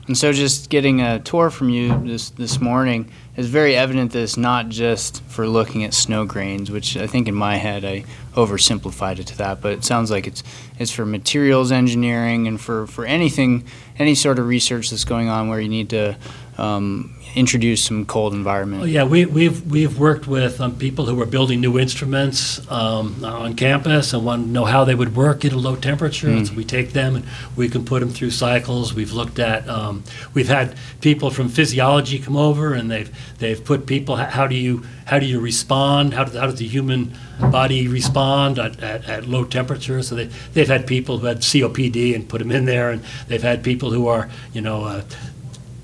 [0.05, 4.21] And so, just getting a tour from you this this morning is very evident that
[4.21, 8.03] it's not just for looking at snow grains, which I think in my head I
[8.33, 9.61] oversimplified it to that.
[9.61, 10.43] But it sounds like it's
[10.77, 13.63] it's for materials engineering and for for anything,
[13.97, 16.17] any sort of research that's going on where you need to
[16.57, 18.87] um, introduce some cold environment.
[18.87, 23.55] Yeah, we, we've, we've worked with um, people who are building new instruments um, on
[23.55, 26.29] campus and want to know how they would work at a low temperature.
[26.29, 28.93] And so we take them and we can put them through cycles.
[28.93, 33.85] We've looked at, um, we've had people from physiology come over and they've, they've put
[33.85, 36.13] people, how do you, how do you respond?
[36.13, 40.03] How does, how does the human body respond at, at, at low temperature?
[40.03, 42.91] So they, they've had people who had COPD and put them in there.
[42.91, 45.03] And they've had people who are, you know, uh,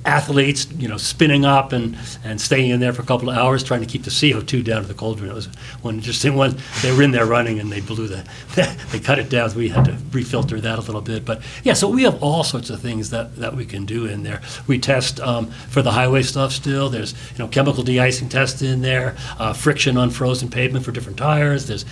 [0.06, 3.64] athletes, you know, spinning up and, and staying in there for a couple of hours
[3.64, 5.30] trying to keep the CO2 down to the cauldron.
[5.30, 5.48] It was
[5.82, 6.58] one interesting one.
[6.82, 8.26] They were in there running and they blew the,
[8.92, 9.50] they cut it down.
[9.50, 11.26] So we had to refilter that a little bit.
[11.26, 14.24] But yeah, so we have all sorts of things that, that we can do in
[14.24, 14.42] there.
[14.68, 16.90] We test um, for the highway stuff still.
[16.90, 21.18] There's, you know, chemical de-icing test in there, uh, friction on frozen pavement for different
[21.18, 21.68] tires.
[21.68, 21.86] There's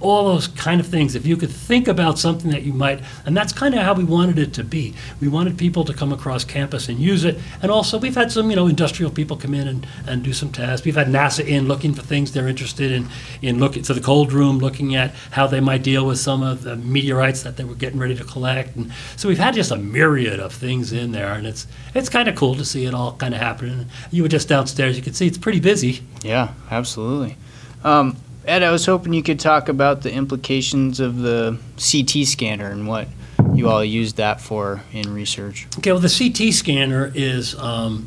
[0.00, 1.14] all those kind of things.
[1.14, 4.04] If you could think about something that you might, and that's kind of how we
[4.04, 4.94] wanted it to be.
[5.20, 7.38] We wanted people to come across campus and use it.
[7.62, 10.52] And also, we've had some, you know, industrial people come in and, and do some
[10.52, 10.84] tests.
[10.84, 13.08] We've had NASA in looking for things they're interested in,
[13.42, 16.62] in looking to the cold room, looking at how they might deal with some of
[16.62, 18.76] the meteorites that they were getting ready to collect.
[18.76, 22.28] And so we've had just a myriad of things in there, and it's it's kind
[22.28, 23.86] of cool to see it all kind of happening.
[24.10, 26.02] You were just downstairs; you could see it's pretty busy.
[26.22, 27.36] Yeah, absolutely.
[27.84, 32.70] Um, Ed, I was hoping you could talk about the implications of the CT scanner
[32.70, 33.08] and what
[33.52, 35.66] you all used that for in research.
[35.78, 38.06] Okay, well, the CT scanner is, um,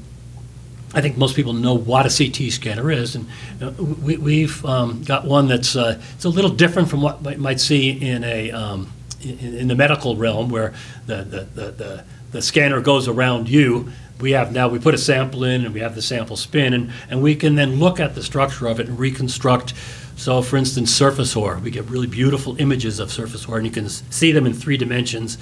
[0.93, 3.28] I think most people know what a CT scanner is, and
[3.62, 7.38] uh, we, we've um, got one that's uh, it's a little different from what you
[7.38, 10.73] might see in a um, in, in the medical realm, where
[11.06, 13.91] the the, the, the the scanner goes around you.
[14.21, 16.91] We have now we put a sample in, and we have the sample spin, and,
[17.10, 19.73] and we can then look at the structure of it and reconstruct.
[20.19, 23.71] So, for instance, surface hoar, we get really beautiful images of surface hoar, and you
[23.71, 25.38] can see them in three dimensions.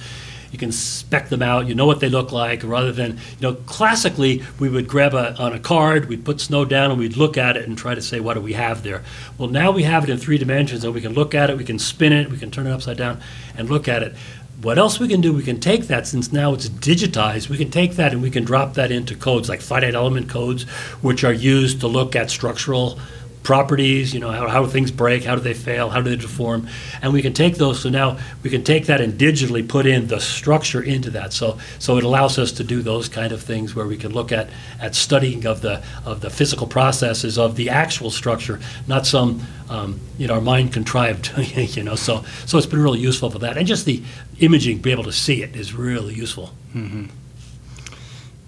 [0.52, 1.66] You can spec them out.
[1.66, 3.56] You know what they look like, rather than you know.
[3.56, 7.40] Classically, we would grab a on a card, we'd put snow down, and we'd look
[7.40, 9.04] at it and try to say what do we have there.
[9.40, 11.66] Well, now we have it in three dimensions, and we can look at it, we
[11.66, 13.20] can spin it, we can turn it upside down,
[13.58, 14.14] and look at it.
[14.62, 15.34] What else we can do?
[15.34, 17.50] We can take that since now it's digitized.
[17.50, 20.64] We can take that and we can drop that into codes like finite element codes,
[21.02, 23.00] which are used to look at structural
[23.48, 26.68] properties, you know, how, how things break, how do they fail, how do they deform,
[27.02, 27.80] and we can take those.
[27.80, 31.32] So now we can take that and digitally put in the structure into that.
[31.32, 34.34] So so it allows us to do those kind of things where we can look
[34.34, 34.50] at
[34.82, 39.98] at studying of the of the physical processes of the actual structure, not some um,
[40.18, 41.32] you know our mind contrived,
[41.78, 41.96] you know.
[41.96, 44.04] So so it's been really useful for that, and just the
[44.40, 46.52] imaging, be able to see it is really useful.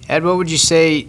[0.09, 1.07] Ed, what would you say?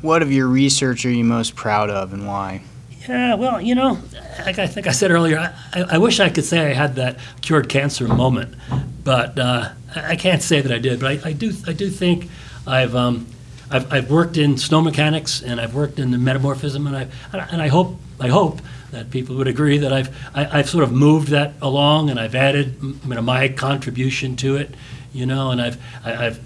[0.00, 2.62] What of your research are you most proud of, and why?
[3.08, 3.98] Yeah, well, you know,
[4.44, 6.94] like I think I said earlier, I, I, I wish I could say I had
[6.96, 8.54] that cured cancer moment,
[9.02, 11.00] but uh, I I can't say that I did.
[11.00, 12.30] But I, I do, I do think
[12.66, 13.26] I've, um,
[13.70, 17.08] I've, I've worked in snow mechanics and I've worked in the metamorphism, and I,
[17.50, 18.60] and I hope, I hope
[18.92, 22.36] that people would agree that I've, I, I've sort of moved that along, and I've
[22.36, 24.74] added, you know, my contribution to it,
[25.12, 26.40] you know, and I've, I, I've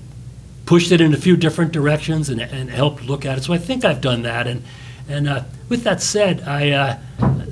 [0.64, 3.44] pushed it in a few different directions and, and helped look at it.
[3.44, 4.46] So I think I've done that.
[4.46, 4.62] And,
[5.08, 6.98] and uh, with that said, I uh,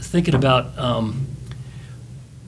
[0.00, 1.26] thinking about um,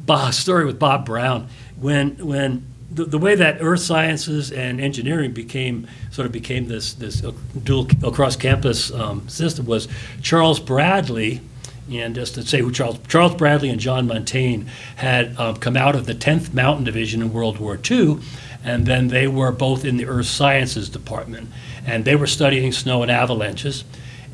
[0.05, 5.33] Bob, story with Bob Brown when when the, the way that earth sciences and engineering
[5.33, 7.21] became sort of became this this
[7.65, 9.89] dual across campus um, system was
[10.23, 11.41] Charles Bradley.
[11.89, 14.67] And just to say who Charles Charles Bradley and John Montagne
[14.97, 18.19] had um, come out of the 10th Mountain Division in World War II,
[18.65, 21.49] and then they were both in the Earth Sciences Department,
[21.87, 23.85] and they were studying snow and avalanches.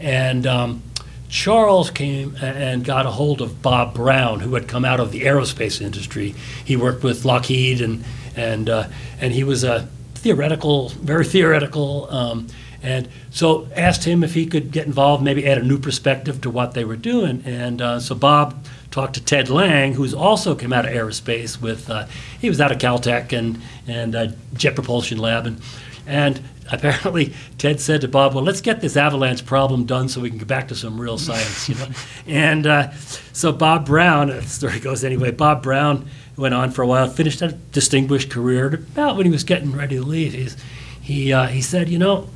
[0.02, 0.82] And um,
[1.28, 5.22] Charles came and got a hold of Bob Brown, who had come out of the
[5.22, 6.34] aerospace industry.
[6.62, 8.04] He worked with Lockheed, and
[8.36, 8.88] and uh,
[9.20, 12.08] and he was a theoretical, very theoretical.
[12.10, 12.48] Um,
[12.82, 16.50] and so asked him if he could get involved, maybe add a new perspective to
[16.50, 17.42] what they were doing.
[17.44, 21.88] And uh, so Bob talked to Ted Lang, who's also came out of aerospace with,
[21.88, 22.06] uh,
[22.40, 25.46] he was out of Caltech and, and uh, Jet Propulsion Lab.
[25.46, 25.60] And,
[26.08, 30.29] and apparently Ted said to Bob, well, let's get this avalanche problem done so we
[30.29, 31.88] can get back to some real science, you know.
[32.27, 32.92] and uh,
[33.33, 37.42] so Bob Brown, the story goes anyway, Bob Brown went on for a while, finished
[37.42, 38.66] a distinguished career.
[38.75, 40.57] About when he was getting ready to leave, he's,
[41.01, 42.29] he, uh, he said, you know,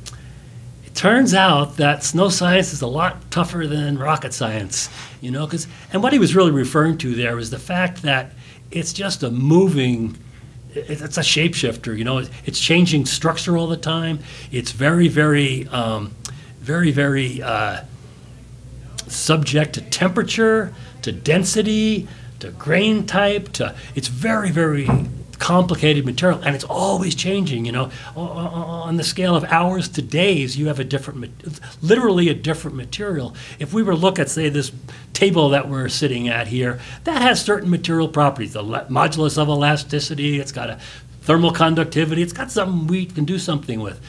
[0.85, 4.89] it turns out that snow science is a lot tougher than rocket science,
[5.21, 8.33] you know, because, and what he was really referring to there was the fact that
[8.71, 10.17] it's just a moving,
[10.77, 14.19] it's a shapeshifter, you know, it's changing structure all the time.
[14.51, 16.15] It's very, very, um,
[16.59, 17.81] very, very uh,
[19.07, 22.07] subject to temperature, to density,
[22.39, 24.87] to grain type, to, it's very, very
[25.39, 27.65] complicated material, and it's always changing.
[27.65, 32.33] You know, on the scale of hours to days, you have a different, literally a
[32.33, 33.35] different material.
[33.59, 34.71] If we were to look at, say, this
[35.13, 38.53] table that we're sitting at here, that has certain material properties.
[38.53, 40.79] The modulus of elasticity, it's got a
[41.21, 43.99] thermal conductivity, it's got something we can do something with.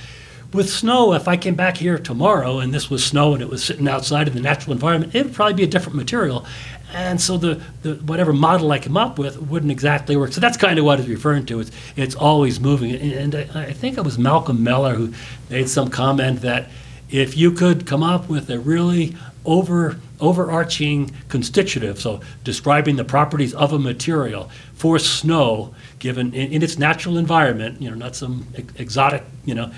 [0.53, 3.63] With snow, if I came back here tomorrow and this was snow and it was
[3.63, 6.47] sitting outside in the natural environment, it would probably be a different material.
[6.93, 10.33] And so the, the whatever model I come up with wouldn't exactly work.
[10.33, 11.61] So that's kind of what it's referring to.
[11.61, 12.95] It's, it's always moving.
[12.95, 15.13] And I, I think it was Malcolm Mellor who
[15.51, 16.71] made some comment that
[17.11, 23.55] if you could come up with a really over overarching constitutive, so describing the properties
[23.55, 28.47] of a material for snow, given in, in its natural environment, you know, not some
[28.57, 29.71] ex- exotic, you know,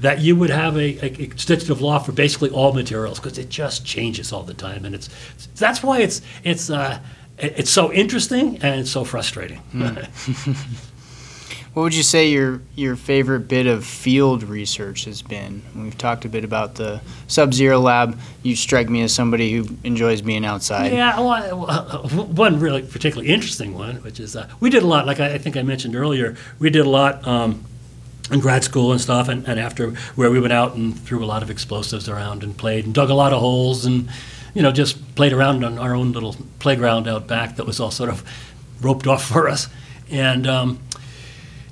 [0.00, 3.84] that you would have a, a constitutive law for basically all materials because it just
[3.84, 5.08] changes all the time, and it's
[5.56, 6.98] that's why it's it's uh,
[7.38, 9.60] it's so interesting and it's so frustrating.
[11.72, 15.62] What would you say your your favorite bit of field research has been?
[15.76, 18.18] We've talked a bit about the Sub-Zero Lab.
[18.42, 20.92] You strike me as somebody who enjoys being outside.
[20.92, 24.82] Yeah, well, I- well, uh, one really particularly interesting one, which is uh, we did
[24.82, 25.06] a lot.
[25.06, 27.64] Like I, I think I mentioned earlier, we did a lot um,
[28.30, 31.26] in grad school and stuff, and, and after where we went out and threw a
[31.26, 34.08] lot of explosives around and played and dug a lot of holes and
[34.54, 37.90] you know just played around on our own little playground out back that was all
[37.90, 38.24] sort of
[38.80, 39.68] roped off for us,
[40.10, 40.80] and um,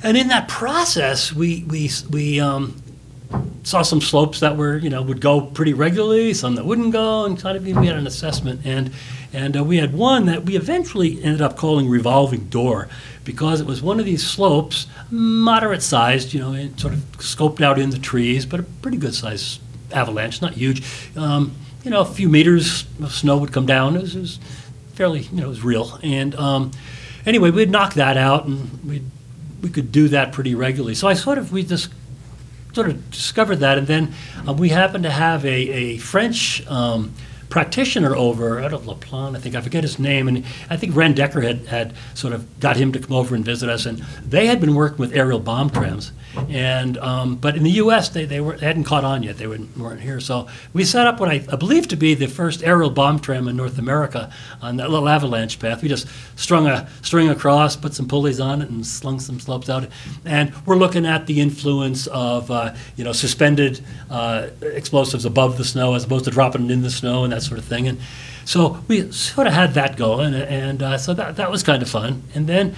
[0.03, 2.81] and in that process, we we we um,
[3.63, 7.25] saw some slopes that were, you know, would go pretty regularly, some that wouldn't go,
[7.25, 8.61] and kind of we had an assessment.
[8.65, 8.93] And
[9.33, 12.89] and uh, we had one that we eventually ended up calling revolving door
[13.25, 17.61] because it was one of these slopes, moderate sized, you know, and sort of scoped
[17.61, 19.61] out in the trees, but a pretty good sized
[19.93, 20.83] avalanche, not huge.
[21.17, 23.97] Um, you know, a few meters of snow would come down.
[23.97, 24.39] It was, it was
[24.95, 25.99] fairly, you know, it was real.
[26.03, 26.71] And um,
[27.27, 29.03] anyway, we'd knock that out, and we
[29.63, 30.95] we could do that pretty regularly.
[30.95, 31.91] So I sort of we just
[32.73, 34.15] sort of discovered that, and then
[34.47, 37.13] uh, we happened to have a, a French um,
[37.49, 40.95] practitioner over out of La Plagne, I think I forget his name, and I think
[40.95, 43.99] Rand Decker had, had sort of got him to come over and visit us, and
[44.23, 46.13] they had been working with aerial bomb trams,
[46.49, 48.11] and um, but in the U.S.
[48.11, 51.07] they, they, were, they hadn't caught on yet, they weren't, weren't here, so we set
[51.07, 54.31] up what I, I believe to be the first aerial bomb tram in North America
[54.61, 55.83] on that little avalanche path.
[55.83, 56.07] We just
[56.37, 59.89] strung a string across, put some pulleys on it, and slung some slopes out,
[60.25, 63.81] and we're looking at the influence of uh, you know suspended
[64.11, 67.47] uh, explosives above the snow as opposed to dropping it in the snow and that
[67.47, 67.89] sort of thing.
[67.89, 68.01] And
[68.45, 71.89] so we sort of had that going, and uh, so that, that was kind of
[71.89, 72.23] fun.
[72.35, 72.75] And then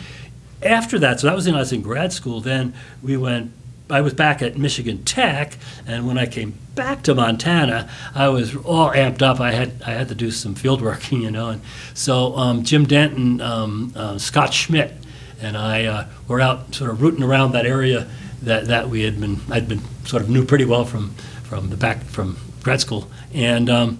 [0.62, 3.52] after that, so that was when I was in grad school, then we went,
[3.88, 8.54] I was back at Michigan Tech, and when I came back to Montana, I was
[8.56, 9.40] all amped up.
[9.40, 11.62] I had I had to do some field work, you know, and
[11.94, 14.92] so um, Jim Denton, um, uh, Scott Schmidt,
[15.40, 18.08] and I uh, were out sort of rooting around that area
[18.42, 21.10] that, that we had been I'd been sort of knew pretty well from
[21.42, 23.98] from the back from grad school, and um,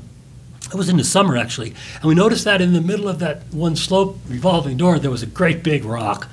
[0.73, 3.43] it was in the summer actually, and we noticed that in the middle of that
[3.53, 6.29] one slope revolving door there was a great big rock,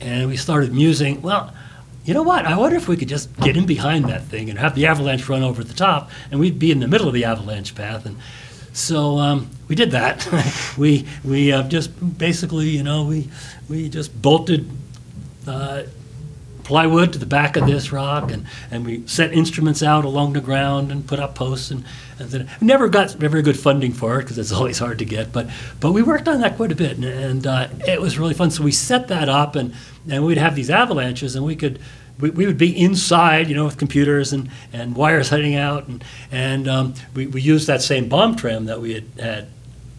[0.00, 1.22] and we started musing.
[1.22, 1.52] Well,
[2.04, 2.46] you know what?
[2.46, 5.28] I wonder if we could just get in behind that thing and have the avalanche
[5.28, 8.06] run over the top, and we'd be in the middle of the avalanche path.
[8.06, 8.16] And
[8.72, 10.26] so um, we did that.
[10.78, 13.28] we we uh, just basically, you know, we
[13.68, 14.70] we just bolted.
[15.46, 15.82] Uh,
[16.68, 20.40] plywood to the back of this rock, and, and we set instruments out along the
[20.40, 21.70] ground and put up posts.
[21.70, 21.82] And,
[22.18, 25.32] and then never got very good funding for it because it's always hard to get,
[25.32, 25.48] but
[25.80, 28.50] but we worked on that quite a bit, and, and uh, it was really fun.
[28.50, 29.74] So we set that up, and,
[30.10, 31.80] and we'd have these avalanches, and we could.
[32.20, 36.02] We, we would be inside, you know, with computers and, and wires heading out, and,
[36.32, 39.48] and um, we, we used that same bomb tram that we had, had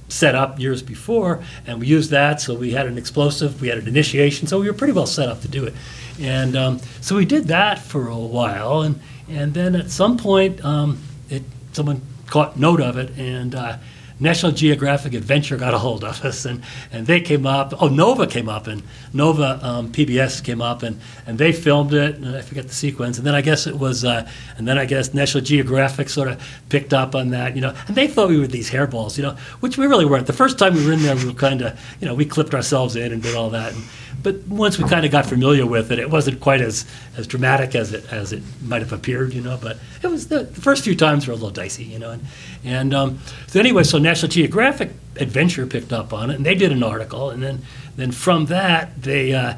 [0.10, 2.41] set up years before, and we used that.
[2.41, 5.30] So we had an explosive, we had an initiation, so we were pretty well set
[5.30, 5.74] up to do it.
[6.19, 10.63] And um, so we did that for a while, and and then at some point,
[10.65, 13.78] um, it someone caught note of it, and uh,
[14.19, 17.73] National Geographic Adventure got a hold of us, and, and they came up.
[17.82, 22.15] Oh, Nova came up, and Nova um, PBS came up, and, and they filmed it.
[22.15, 23.17] And I forget the sequence.
[23.17, 26.43] And then I guess it was, uh, and then I guess National Geographic sort of
[26.69, 27.73] picked up on that, you know.
[27.88, 30.27] And they thought we were these hairballs, you know, which we really weren't.
[30.27, 32.53] The first time we were in there, we were kind of, you know, we clipped
[32.53, 33.73] ourselves in and did all that.
[33.73, 33.84] And,
[34.21, 36.86] but once we kind of got familiar with it, it wasn't quite as,
[37.17, 39.58] as dramatic as it as it might have appeared, you know.
[39.62, 42.12] But it was the, the first few times were a little dicey, you know.
[42.12, 42.25] And,
[42.63, 46.71] and um, so anyway, so National Geographic Adventure picked up on it, and they did
[46.71, 47.62] an article, and then
[47.95, 49.34] then from that they.
[49.34, 49.55] Uh,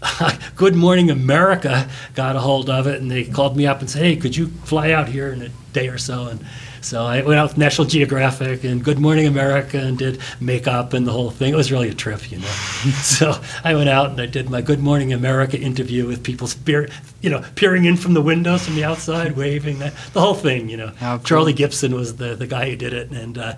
[0.54, 4.02] Good Morning America got a hold of it, and they called me up and said,
[4.02, 6.46] "Hey, could you fly out here in a day or so?" And
[6.80, 11.06] So I went out with National Geographic and Good Morning America and did makeup and
[11.06, 11.52] the whole thing.
[11.52, 12.46] It was really a trip, you know.
[13.02, 16.88] so I went out and I did my Good Morning America interview with people, spear,
[17.20, 20.68] you know, peering in from the windows from the outside, waving, that, the whole thing,
[20.68, 20.92] you know.
[20.98, 21.18] Cool.
[21.20, 23.10] Charlie Gibson was the, the guy who did it.
[23.10, 23.54] And uh,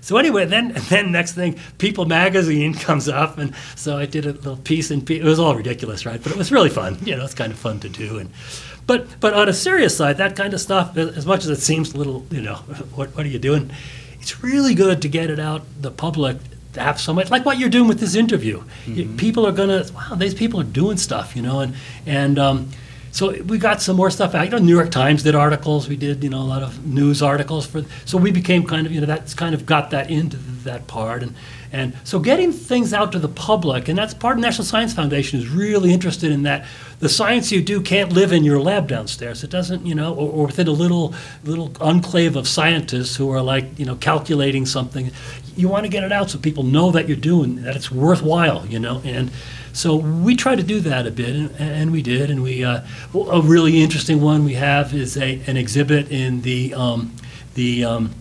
[0.00, 4.32] so anyway, then then next thing, People Magazine comes up, and so I did a
[4.32, 6.22] little piece, and it was all ridiculous, right?
[6.22, 6.98] But it was really fun.
[7.04, 8.18] You know, it's kind of fun to do.
[8.18, 8.30] And
[8.86, 11.94] but but on a serious side, that kind of stuff, as much as it seems
[11.94, 12.54] a little, you know,
[12.94, 13.70] what what are you doing?
[14.20, 16.36] It's really good to get it out the public.
[16.74, 19.84] To have so much like what you're doing with this interview, You- people are gonna
[19.92, 20.14] wow.
[20.16, 21.74] These people are doing stuff, you know, and
[22.06, 22.68] and um,
[23.12, 24.44] so we got some more stuff out.
[24.44, 25.88] You know, New York Times did articles.
[25.88, 27.84] We did, you know, a lot of news articles for.
[28.04, 31.22] So we became kind of, you know, that's kind of got that into that part,
[31.22, 31.34] and
[31.72, 35.38] and so getting things out to the public, and that's part of National Science Foundation
[35.38, 36.66] is really interested in that.
[37.00, 39.42] The science you do can't live in your lab downstairs.
[39.42, 43.40] It doesn't, you know, or, or within a little little enclave of scientists who are
[43.40, 45.10] like, you know, calculating something.
[45.56, 47.74] You want to get it out so people know that you're doing that.
[47.74, 49.32] It's worthwhile, you know, and.
[49.72, 52.30] So we try to do that a bit, and, and we did.
[52.30, 52.82] And we uh,
[53.14, 57.14] a really interesting one we have is a an exhibit in the um,
[57.54, 58.14] the um,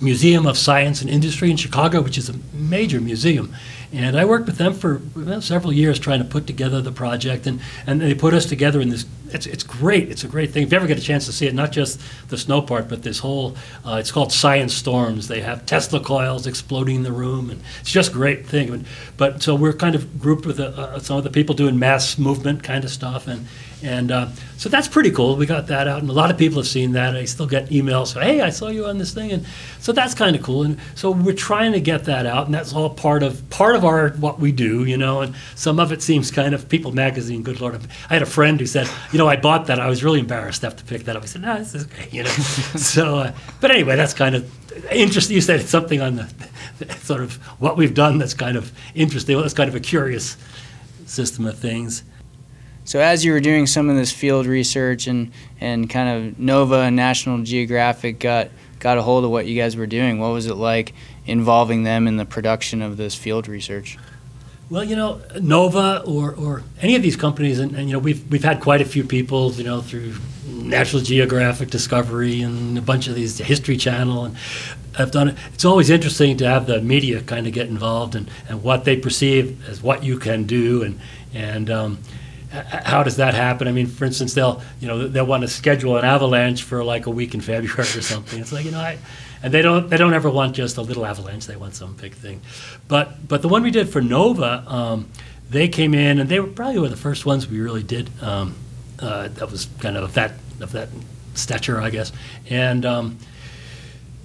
[0.00, 3.54] Museum of Science and Industry in Chicago, which is a major museum.
[3.96, 7.46] And I worked with them for well, several years trying to put together the project,
[7.46, 9.06] and, and they put us together in this.
[9.30, 10.10] It's, it's great.
[10.10, 10.64] It's a great thing.
[10.64, 13.02] If you ever get a chance to see it, not just the snow part, but
[13.02, 13.56] this whole.
[13.86, 15.28] Uh, it's called Science Storms.
[15.28, 18.84] They have Tesla coils exploding in the room, and it's just a great thing.
[19.16, 22.18] But, so we're kind of grouped with uh, uh, some of the people doing mass
[22.18, 23.46] movement kind of stuff, and
[23.82, 25.36] and uh, so that's pretty cool.
[25.36, 27.14] We got that out, and a lot of people have seen that.
[27.14, 29.44] I still get emails, so, "Hey, I saw you on this thing," and
[29.80, 30.62] so that's kind of cool.
[30.62, 33.84] And so we're trying to get that out, and that's all part of part of
[33.84, 35.20] our what we do, you know.
[35.20, 37.42] And some of it seems kind of People Magazine.
[37.42, 39.78] Good lord, I had a friend who said, "You know, I bought that.
[39.78, 41.84] I was really embarrassed to have to pick that up." I said, "No, this is
[41.84, 42.30] okay," you know.
[42.30, 44.50] so, uh, but anyway, that's kind of
[44.90, 45.34] interesting.
[45.34, 46.34] You said something on the,
[46.78, 49.38] the sort of what we've done that's kind of interesting.
[49.38, 50.36] That's kind of a curious
[51.04, 52.02] system of things.
[52.86, 56.82] So as you were doing some of this field research and, and kind of Nova
[56.82, 60.46] and National Geographic got got a hold of what you guys were doing, what was
[60.46, 60.94] it like
[61.26, 63.98] involving them in the production of this field research?
[64.70, 68.30] Well, you know, Nova or, or any of these companies, and, and you know, we've
[68.30, 70.14] we've had quite a few people, you know, through
[70.46, 74.36] National Geographic, Discovery, and a bunch of these History Channel, and
[74.96, 75.36] I've done it.
[75.54, 78.96] It's always interesting to have the media kind of get involved and, and what they
[78.96, 81.00] perceive as what you can do, and
[81.34, 81.98] and um,
[82.64, 83.68] how does that happen?
[83.68, 87.06] I mean, for instance, they'll you know they'll want to schedule an avalanche for like
[87.06, 88.40] a week in February or something.
[88.40, 88.98] It's like you know, I,
[89.42, 91.46] and they don't they don't ever want just a little avalanche.
[91.46, 92.40] They want some big thing.
[92.88, 95.08] But but the one we did for Nova, um,
[95.50, 98.10] they came in and they were probably one of the first ones we really did.
[98.22, 98.54] Um,
[98.98, 100.88] uh, that was kind of that of that
[101.34, 102.12] stature, I guess,
[102.48, 102.84] and.
[102.84, 103.18] Um,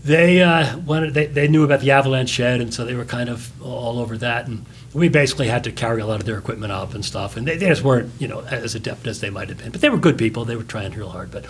[0.04, 3.30] they uh, wanted they, they knew about the avalanche shed and so they were kind
[3.30, 6.72] of all over that and we basically had to carry a lot of their equipment
[6.72, 9.50] up and stuff and they, they just weren't you know as adept as they might
[9.50, 11.46] have been but they were good people they were trying real hard but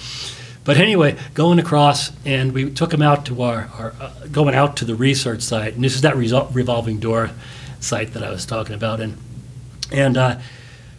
[0.63, 4.77] but anyway going across and we took them out to our, our uh, going out
[4.77, 7.31] to the research site and this is that resol- revolving door
[7.79, 9.17] site that i was talking about and
[9.91, 10.39] and uh,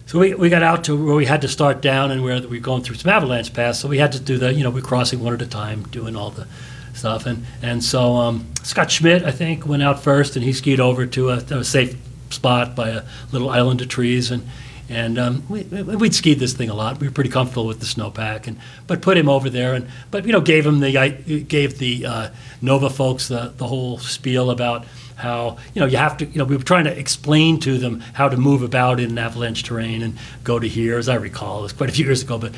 [0.06, 2.58] so we, we got out to where we had to start down and where we
[2.58, 3.78] were going through some avalanche paths.
[3.78, 6.16] So we had to do the, you know, we're crossing one at a time, doing
[6.16, 6.46] all the
[6.92, 7.24] stuff.
[7.24, 11.06] And, and so um, Scott Schmidt, I think, went out first and he skied over
[11.06, 11.96] to a, a safe
[12.32, 14.30] spot by a little island of trees.
[14.30, 14.46] And,
[14.88, 17.00] and um, we, we'd skied this thing a lot.
[17.00, 18.46] We were pretty comfortable with the snowpack.
[18.46, 21.78] And, but put him over there and, but, you know, gave him the, I gave
[21.78, 22.30] the uh,
[22.60, 24.86] Nova folks the, the whole spiel about
[25.22, 28.00] how you know you have to you know we were trying to explain to them
[28.12, 31.62] how to move about in avalanche terrain and go to here as I recall it
[31.62, 32.52] was quite a few years ago but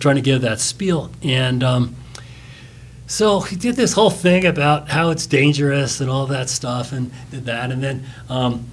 [0.00, 1.96] trying to give that spiel and um,
[3.06, 7.10] so he did this whole thing about how it's dangerous and all that stuff and
[7.30, 8.66] did that and then um,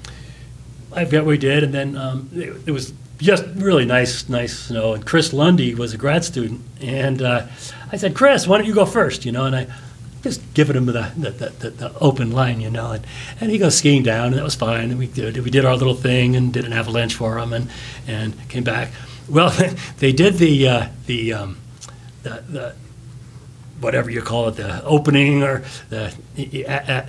[0.97, 4.93] I what we did and then um, it, it was just really nice nice snow
[4.93, 7.47] and Chris Lundy was a grad student and uh,
[7.91, 9.67] I said Chris why don't you go first you know and I
[10.23, 13.05] just giving him the, the, the, the, the open line, you know, and,
[13.39, 14.91] and he goes skiing down, and that was fine.
[14.91, 17.69] And we did we did our little thing and did an avalanche for him, and
[18.07, 18.91] and came back.
[19.29, 19.53] Well,
[19.99, 21.57] they did the uh, the, um,
[22.23, 22.75] the the
[23.79, 26.13] whatever you call it, the opening or the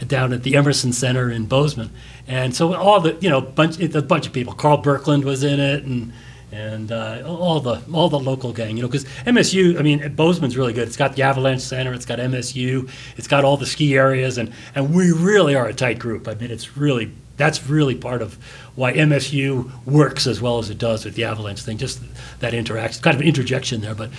[0.07, 1.91] down at the Emerson Center in Bozeman,
[2.27, 4.53] and so all the you know bunch a bunch of people.
[4.53, 6.13] Karl Birkeland was in it, and
[6.51, 10.57] and uh, all the all the local gang, you know, because MSU, I mean, Bozeman's
[10.57, 10.89] really good.
[10.89, 14.53] It's got the Avalanche Center, it's got MSU, it's got all the ski areas, and
[14.75, 16.27] and we really are a tight group.
[16.27, 18.35] I mean, it's really that's really part of
[18.75, 21.79] why MSU works as well as it does with the avalanche thing.
[21.79, 22.01] Just
[22.41, 23.95] that interaction, kind of an interjection there.
[23.95, 24.11] But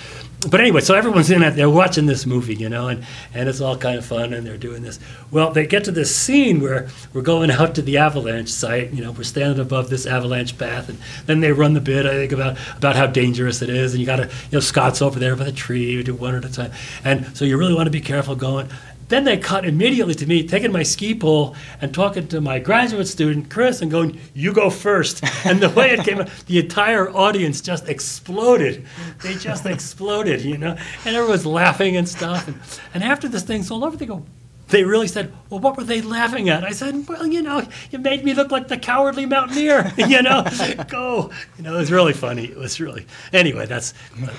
[0.50, 1.52] but anyway, so everyone's in it.
[1.52, 4.58] They're watching this movie, you know, and and it's all kind of fun, and they're
[4.58, 5.00] doing this.
[5.32, 8.92] Well, they get to this scene where we're going out to the avalanche site.
[8.92, 12.06] You know, we're standing above this avalanche path, and then they run the bit.
[12.06, 15.02] I think about about how dangerous it is, and you got to you know Scott's
[15.02, 15.98] over there by the tree.
[15.98, 16.72] We do one at a time,
[17.04, 18.70] and so you really want to be careful going.
[19.10, 23.08] Then they cut immediately to me taking my ski pole and talking to my graduate
[23.08, 25.24] student, Chris, and going, You go first.
[25.46, 28.86] And the way it came out, the entire audience just exploded.
[29.24, 30.78] They just exploded, you know?
[31.06, 32.48] And everyone's laughing and stuff.
[32.48, 32.60] And,
[32.94, 34.26] and after this thing's all over, they go,
[34.70, 36.64] they really said, Well, what were they laughing at?
[36.64, 40.46] I said, Well, you know, you made me look like the cowardly mountaineer, you know,
[40.88, 41.32] go.
[41.58, 42.46] You know, it was really funny.
[42.46, 43.94] It was really, anyway, that's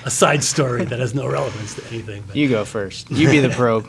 [0.05, 2.23] a side story that has no relevance to anything.
[2.27, 3.11] But You go first.
[3.11, 3.87] You be the probe.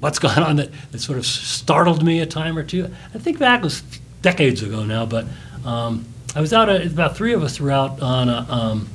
[0.00, 2.90] what's gone on that, that sort of startled me a time or two.
[3.14, 3.82] I think back was
[4.22, 5.26] decades ago now, but
[5.64, 6.04] um,
[6.34, 8.88] I was out, uh, about three of us were out on a, um,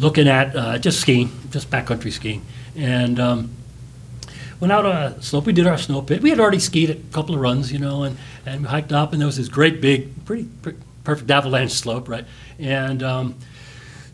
[0.00, 2.44] looking at uh, just skiing, just backcountry skiing.
[2.76, 3.50] And um,
[4.60, 5.46] went out on a slope.
[5.46, 6.22] We did our snow pit.
[6.22, 9.20] We had already skied a couple of runs, you know, and, and hiked up, and
[9.20, 12.26] there was this great big, pretty, pretty perfect avalanche slope, right?
[12.58, 13.36] And um,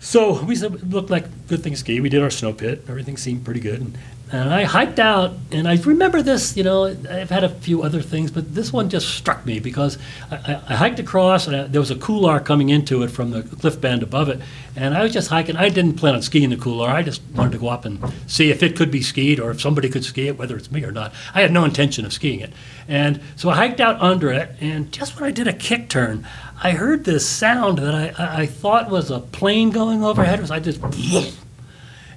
[0.00, 2.00] so we said it looked like good thing to ski.
[2.00, 2.84] We did our snow pit.
[2.88, 3.80] Everything seemed pretty good.
[3.80, 3.98] And,
[4.32, 6.56] and I hiked out, and I remember this.
[6.56, 9.98] You know, I've had a few other things, but this one just struck me because
[10.30, 13.30] I, I, I hiked across, and I, there was a couloir coming into it from
[13.30, 14.40] the cliff band above it.
[14.76, 15.56] And I was just hiking.
[15.56, 16.88] I didn't plan on skiing the couloir.
[16.88, 19.60] I just wanted to go up and see if it could be skied or if
[19.60, 21.12] somebody could ski it, whether it's me or not.
[21.34, 22.52] I had no intention of skiing it.
[22.88, 26.26] And so I hiked out under it, and just when I did a kick turn,
[26.62, 30.50] I heard this sound that I, I, thought was a plane going overhead.
[30.50, 30.80] I just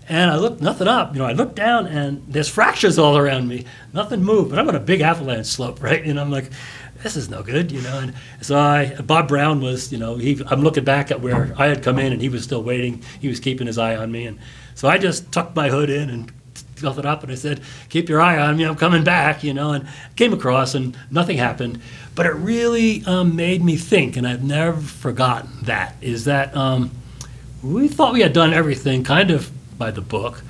[0.09, 1.13] and I looked nothing up.
[1.13, 3.65] You know, I looked down and there's fractures all around me.
[3.93, 6.03] Nothing moved, but I'm on a big avalanche slope, right?
[6.03, 6.49] And I'm like,
[7.03, 7.99] this is no good, you know.
[7.99, 11.67] And so I, Bob Brown was, you know, he, I'm looking back at where I
[11.67, 13.03] had come in and he was still waiting.
[13.19, 14.39] He was keeping his eye on me, and
[14.75, 16.31] so I just tucked my hood in and
[16.75, 18.63] felt it up and I said, keep your eye on me.
[18.63, 19.71] I'm coming back, you know.
[19.71, 21.81] And came across and nothing happened,
[22.15, 25.95] but it really um, made me think, and I've never forgotten that.
[26.01, 26.91] Is that um,
[27.63, 30.41] we thought we had done everything kind of by the book.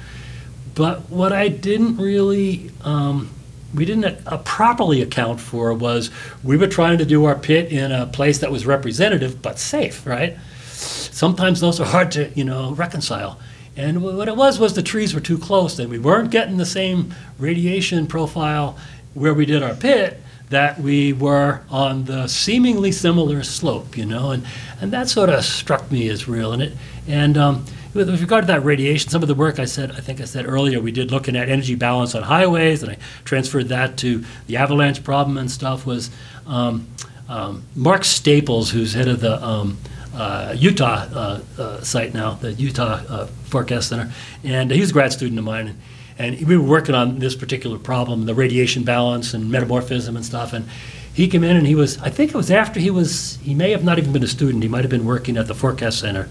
[0.75, 3.29] But what I didn't really, um,
[3.73, 6.11] we didn't properly account for was
[6.43, 10.05] we were trying to do our pit in a place that was representative but safe,
[10.05, 10.37] right?
[10.63, 13.39] Sometimes those are hard to, you know, reconcile.
[13.75, 16.65] And what it was was the trees were too close, and we weren't getting the
[16.65, 18.77] same radiation profile
[19.13, 24.31] where we did our pit that we were on the seemingly similar slope, you know,
[24.31, 24.45] and,
[24.79, 26.53] and that sort of struck me as real.
[26.53, 26.73] And it
[27.07, 30.21] and um, with regard to that radiation, some of the work I said, I think
[30.21, 33.97] I said earlier, we did looking at energy balance on highways, and I transferred that
[33.97, 35.85] to the avalanche problem and stuff.
[35.85, 36.09] Was
[36.45, 36.87] um,
[37.29, 39.77] um, Mark Staples, who's head of the um,
[40.13, 44.11] uh, Utah uh, uh, site now, the Utah uh, Forecast Center,
[44.43, 45.67] and he was a grad student of mine.
[45.67, 45.79] And,
[46.19, 50.51] and we were working on this particular problem, the radiation balance and metamorphism and stuff.
[50.51, 50.67] And
[51.13, 53.69] he came in and he was, I think it was after he was, he may
[53.69, 54.63] have not even been a student.
[54.63, 56.27] He might have been working at the Forecast Center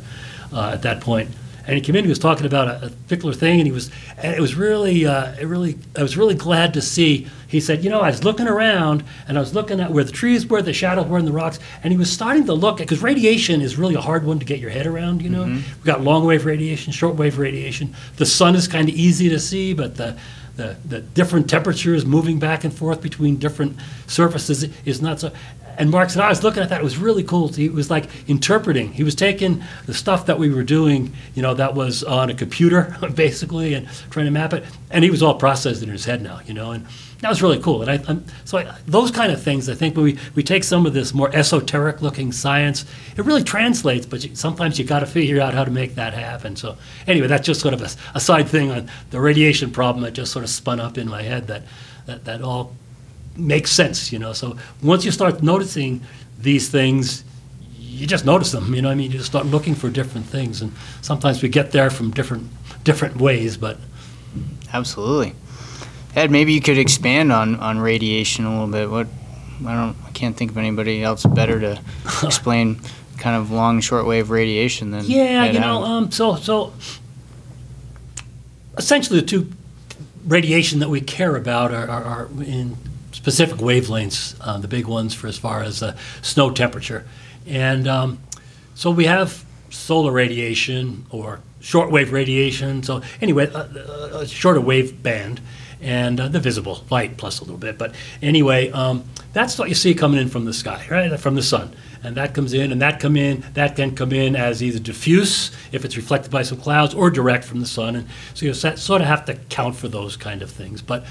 [0.52, 1.30] uh, at that point
[1.66, 2.04] and he came in.
[2.04, 3.90] He was talking about a, a particular thing, and he was.
[4.18, 5.78] And it was really, uh, it really.
[5.96, 7.26] I was really glad to see.
[7.48, 10.12] He said, you know, I was looking around, and I was looking at where the
[10.12, 13.02] trees were, the shadows were in the rocks, and he was starting to look because
[13.02, 15.22] radiation is really a hard one to get your head around.
[15.22, 17.94] You know, we've got long wave radiation, short wave radiation.
[18.16, 20.16] The sun is kind of easy to see, but the
[20.56, 25.30] the, the different temperatures moving back and forth between different surfaces is not so.
[25.78, 26.80] And Mark said, I was looking at that.
[26.80, 27.48] It was really cool.
[27.48, 28.92] He was like interpreting.
[28.92, 32.34] He was taking the stuff that we were doing, you know, that was on a
[32.34, 34.64] computer, basically, and trying to map it.
[34.90, 36.72] And he was all processed in his head now, you know.
[36.72, 36.86] And
[37.20, 37.82] that was really cool.
[37.82, 40.64] And I, I'm, so I, those kind of things, I think, when we, we take
[40.64, 42.84] some of this more esoteric looking science,
[43.16, 46.14] it really translates, but you, sometimes you got to figure out how to make that
[46.14, 46.56] happen.
[46.56, 50.12] So anyway, that's just sort of a, a side thing on the radiation problem that
[50.12, 51.62] just sort of spun up in my head that,
[52.06, 52.74] that, that all
[53.38, 54.32] makes sense, you know.
[54.32, 56.02] So once you start noticing
[56.38, 57.24] these things,
[57.78, 58.90] you just notice them, you know.
[58.90, 60.72] I mean, you just start looking for different things, and
[61.02, 62.48] sometimes we get there from different
[62.84, 63.56] different ways.
[63.56, 63.78] But
[64.72, 65.34] Absolutely.
[66.14, 68.90] Ed, maybe you could expand on, on radiation a little bit.
[68.90, 69.06] What
[69.66, 71.80] I don't, I can't think of anybody else better to
[72.22, 72.80] explain
[73.18, 76.72] kind of long shortwave radiation than yeah, Ed you know, um, so so
[78.76, 79.50] essentially the two
[80.26, 82.76] radiation that we care about are, are, are in
[83.26, 87.04] specific wavelengths, uh, the big ones for as far as uh, snow temperature,
[87.44, 88.20] and um,
[88.76, 92.84] so we have solar radiation or shortwave radiation.
[92.84, 95.40] So anyway, a, a shorter wave band,
[95.80, 97.78] and uh, the visible light plus a little bit.
[97.78, 99.02] But anyway, um,
[99.32, 101.74] that's what you see coming in from the sky, right, from the sun.
[102.04, 105.50] And that comes in, and that come in, that can come in as either diffuse
[105.72, 107.96] if it's reflected by some clouds, or direct from the sun.
[107.96, 110.80] And so you sort of have to count for those kind of things.
[110.80, 111.04] But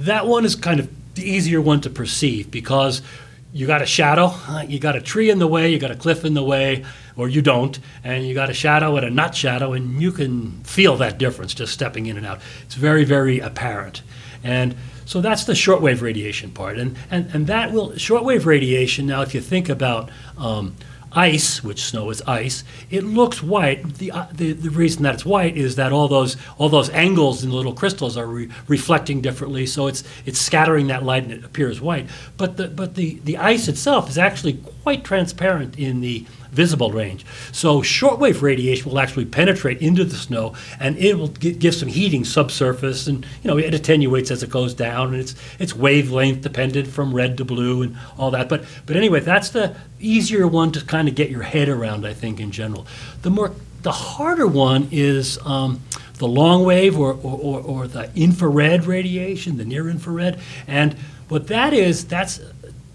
[0.00, 3.02] that one is kind of the easier one to perceive because
[3.52, 4.32] you got a shadow,
[4.66, 6.84] you got a tree in the way, you got a cliff in the way,
[7.16, 10.62] or you don't, and you got a shadow and a not shadow, and you can
[10.64, 12.40] feel that difference just stepping in and out.
[12.64, 14.02] It's very, very apparent.
[14.44, 16.78] And so that's the shortwave radiation part.
[16.78, 20.76] And, and, and that will, shortwave radiation, now, if you think about um,
[21.12, 23.94] ice, which snow is ice, it looks white.
[23.94, 27.42] The, uh, the, the reason that it's white is that all those, all those angles
[27.42, 31.32] in the little crystals are re- reflecting differently, so it's, it's scattering that light and
[31.32, 32.08] it appears white.
[32.36, 36.26] But, the, but the, the ice itself is actually quite transparent in the
[36.58, 37.24] visible range.
[37.52, 41.88] So shortwave radiation will actually penetrate into the snow and it will gi- give some
[41.88, 46.40] heating subsurface and you know it attenuates as it goes down and it's it's wavelength
[46.40, 48.48] dependent from red to blue and all that.
[48.48, 52.12] But but anyway, that's the easier one to kind of get your head around, I
[52.12, 52.88] think, in general.
[53.22, 53.52] The more
[53.82, 55.80] the harder one is um,
[56.14, 60.40] the long wave or, or, or, or the infrared radiation, the near infrared.
[60.66, 60.94] And
[61.28, 62.40] what that is, that's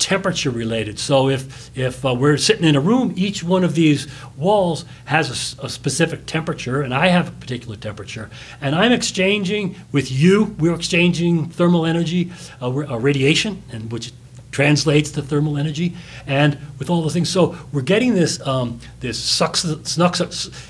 [0.03, 0.99] temperature related.
[0.99, 5.55] So if, if uh, we're sitting in a room, each one of these walls has
[5.59, 8.29] a specific temperature, and I have a particular temperature,
[8.59, 14.11] and I'm exchanging with you, we're exchanging thermal energy, uh, uh, radiation, and which
[14.53, 15.95] translates to thermal energy,
[16.25, 17.29] and with all the things.
[17.29, 20.21] So we're getting this um, this sucks, snucks.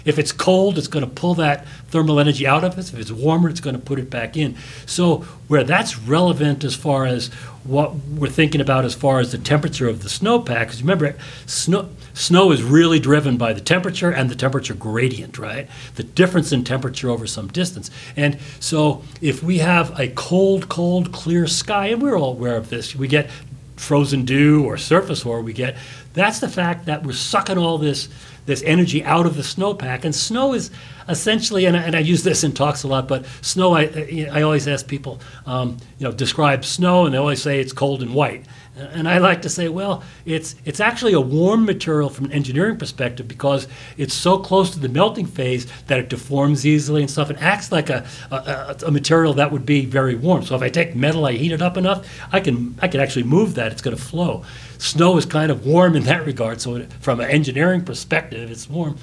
[0.05, 2.91] If it's cold, it's going to pull that thermal energy out of us.
[2.91, 4.55] If it's warmer, it's going to put it back in.
[4.87, 5.17] So
[5.47, 7.27] where that's relevant as far as
[7.63, 11.15] what we're thinking about as far as the temperature of the snowpack, because remember,
[11.45, 15.67] snow snow is really driven by the temperature and the temperature gradient, right?
[15.95, 17.89] The difference in temperature over some distance.
[18.15, 22.69] And so if we have a cold, cold, clear sky, and we're all aware of
[22.69, 23.29] this, we get
[23.75, 25.75] frozen dew or surface hoar we get,
[26.13, 28.09] that's the fact that we're sucking all this
[28.45, 30.03] this energy out of the snowpack.
[30.03, 30.69] And snow is
[31.07, 34.41] essentially, and I, and I use this in talks a lot, but snow, I, I
[34.41, 38.13] always ask people, um, you know, describe snow, and they always say it's cold and
[38.13, 38.45] white.
[38.75, 42.77] And I like to say, well, it's it's actually a warm material from an engineering
[42.77, 43.67] perspective because
[43.97, 47.29] it's so close to the melting phase that it deforms easily and stuff.
[47.29, 50.43] It acts like a, a, a material that would be very warm.
[50.43, 53.23] So if I take metal, I heat it up enough, I can I can actually
[53.23, 53.71] move that.
[53.71, 54.43] It's going to flow.
[54.79, 56.59] Snow is kind of warm in that regard.
[56.59, 58.97] So it, from an engineering perspective, it's warm,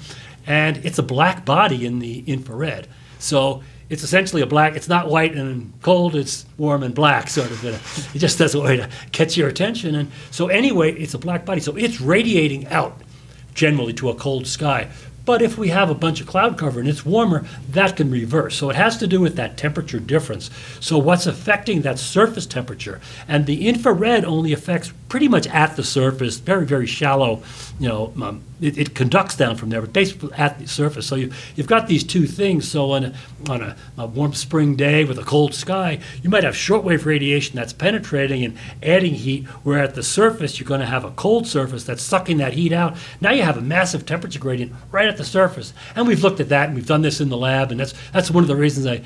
[0.45, 2.87] and it's a black body in the infrared.
[3.19, 4.77] So it's essentially a black.
[4.77, 6.15] It's not white and cold.
[6.15, 7.65] It's warm and black, sort of.
[7.65, 9.95] It just does a way to catch your attention.
[9.95, 11.59] And so anyway, it's a black body.
[11.59, 13.01] So it's radiating out
[13.53, 14.87] generally to a cold sky.
[15.23, 18.55] But if we have a bunch of cloud cover and it's warmer, that can reverse.
[18.55, 20.49] So it has to do with that temperature difference.
[20.79, 22.99] So what's affecting that surface temperature?
[23.27, 27.43] And the infrared only affects pretty much at the surface, very, very shallow,
[27.79, 31.05] you know, um, it, it conducts down from there, but basically at the surface.
[31.05, 32.67] So you, you've got these two things.
[32.67, 33.13] So on a,
[33.49, 37.55] on a, a warm spring day with a cold sky, you might have shortwave radiation
[37.55, 41.47] that's penetrating and adding heat, where at the surface you're going to have a cold
[41.47, 42.95] surface that's sucking that heat out.
[43.19, 45.73] Now you have a massive temperature gradient right at the surface.
[45.95, 48.31] And we've looked at that and we've done this in the lab, and that's, that's
[48.31, 49.01] one of the reasons I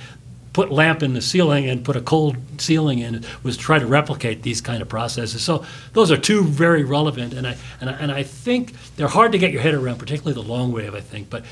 [0.54, 4.42] put lamp in the ceiling and put a cold ceiling in was try to replicate
[4.42, 5.42] these kind of processes.
[5.44, 9.34] So those are two very relevant, and I and I, and I think they're hard
[9.34, 10.96] to get your head around, particularly the long wave.
[10.96, 11.44] I think, but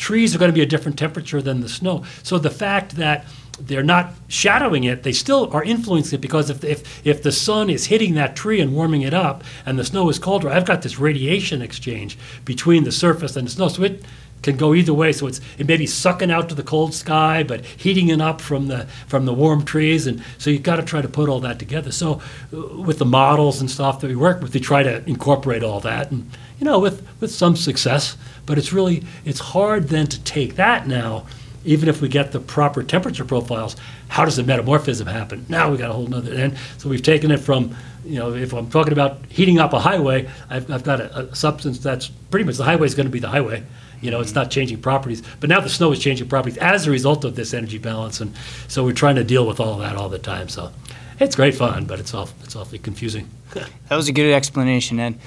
[0.00, 2.04] trees are going to be a different temperature than the snow.
[2.22, 3.26] So the fact that
[3.60, 7.68] they're not shadowing it, they still are influencing it because if, if, if the sun
[7.68, 10.80] is hitting that tree and warming it up and the snow is colder, I've got
[10.80, 13.68] this radiation exchange between the surface and the snow.
[13.68, 14.02] So it
[14.42, 15.12] can go either way.
[15.12, 18.40] So it's it may be sucking out to the cold sky, but heating it up
[18.40, 21.40] from the from the warm trees, and so you've got to try to put all
[21.40, 21.92] that together.
[21.92, 22.22] So
[22.54, 25.80] uh, with the models and stuff that we work with, we try to incorporate all
[25.80, 28.16] that, and you know with with some success.
[28.50, 31.24] But it's really it's hard then to take that now.
[31.64, 33.76] Even if we get the proper temperature profiles,
[34.08, 35.46] how does the metamorphism happen?
[35.48, 36.34] Now we got a whole nother.
[36.34, 39.78] And so we've taken it from, you know, if I'm talking about heating up a
[39.78, 43.12] highway, I've, I've got a, a substance that's pretty much the highway is going to
[43.12, 43.62] be the highway.
[44.00, 44.40] You know, it's mm-hmm.
[44.40, 45.22] not changing properties.
[45.38, 48.34] But now the snow is changing properties as a result of this energy balance, and
[48.66, 50.48] so we're trying to deal with all of that all the time.
[50.48, 50.72] So
[51.20, 53.28] it's great fun, but it's awful, it's awfully confusing.
[53.52, 55.18] That was a good explanation, Ed.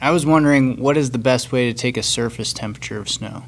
[0.00, 3.44] I was wondering what is the best way to take a surface temperature of snow?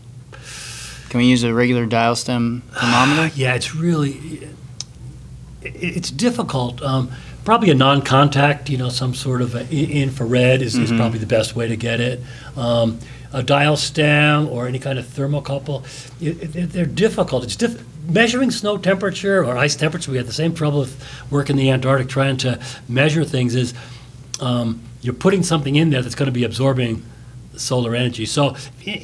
[1.08, 3.32] Can we use a regular dial stem thermometer?
[3.36, 4.48] Yeah, it's really
[5.62, 6.82] it, it's difficult.
[6.82, 7.10] Um,
[7.44, 11.68] probably a non-contact, you know, some sort of infrared is, is probably the best way
[11.68, 12.20] to get it.
[12.56, 12.98] Um,
[13.32, 15.84] a dial stem or any kind of thermocouple,
[16.20, 17.44] it, it, they're difficult.
[17.44, 21.48] It's diff- measuring snow temperature or ice temperature, we had the same trouble with work
[21.48, 23.54] in the Antarctic trying to measure things.
[23.54, 23.72] Is
[24.40, 27.02] um, you're putting something in there that's going to be absorbing
[27.56, 28.24] solar energy.
[28.26, 28.54] So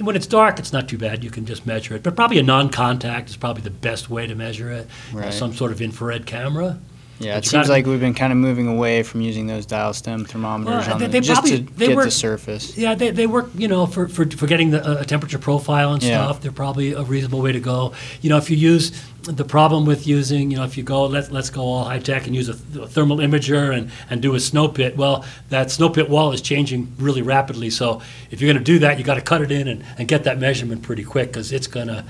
[0.01, 1.22] when it's dark, it's not too bad.
[1.24, 2.03] You can just measure it.
[2.03, 4.86] But probably a non-contact is probably the best way to measure it.
[5.11, 5.34] You know, Right.
[5.34, 6.78] some sort of infrared camera.
[7.18, 9.94] Yeah, it seems gotta- like we've been kind of moving away from using those dial
[9.94, 12.76] stem thermometers Well, on they- the, they just probably- to they get work- the surface.
[12.76, 16.02] Yeah, they, they work, you know, for, for, for getting the, a temperature profile and
[16.02, 16.24] Yeah.
[16.24, 16.42] stuff.
[16.42, 17.92] They're probably a reasonable way to go.
[18.20, 18.92] You know, if you use,
[19.22, 22.36] the problem with using, you know, if you go, let's, let's go all high-tech and
[22.36, 25.88] use a, th- a thermal imager and, and do a snow pit, well, that snow
[25.88, 27.70] pit wall is changing really rapidly.
[27.70, 30.38] So if you're gonna do that, you gotta cut it in and, and get that
[30.38, 32.04] measurement pretty quick, because it's gonna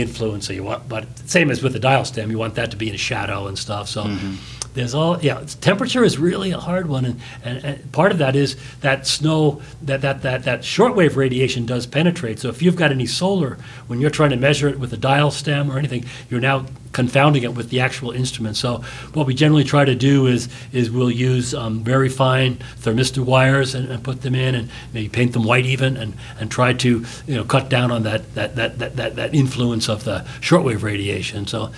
[0.00, 2.76] be so you want, but same as with the dial stem, you want that to
[2.76, 4.36] be in a shadow and stuff, so mm-hmm.
[4.74, 8.36] There's all, yeah, temperature is really a hard one, and, and, and part of that
[8.36, 12.90] is that snow, that, that, that, that shortwave radiation does penetrate, so if you've got
[12.90, 16.40] any solar, when you're trying to measure it with a dial stem or anything, you're
[16.40, 18.56] now confounding it with the actual instrument.
[18.56, 23.24] So what we generally try to do is, is we'll use um, very fine thermistor
[23.24, 26.74] wires and, and put them in and maybe paint them white even and, and try
[26.74, 30.18] to, you know, cut down on that, that, that, that, that, that influence of the
[30.40, 31.46] shortwave radiation.
[31.46, 31.72] So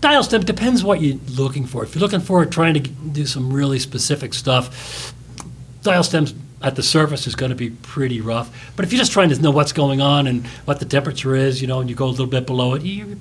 [0.00, 1.84] dial stem depends what you're looking for.
[1.84, 5.14] If you're looking for trying to do some really specific stuff,
[5.82, 8.72] dial stems at the surface is going to be pretty rough.
[8.76, 11.60] But if you're just trying to know what's going on and what the temperature is,
[11.62, 13.18] you know, and you go a little bit below it, you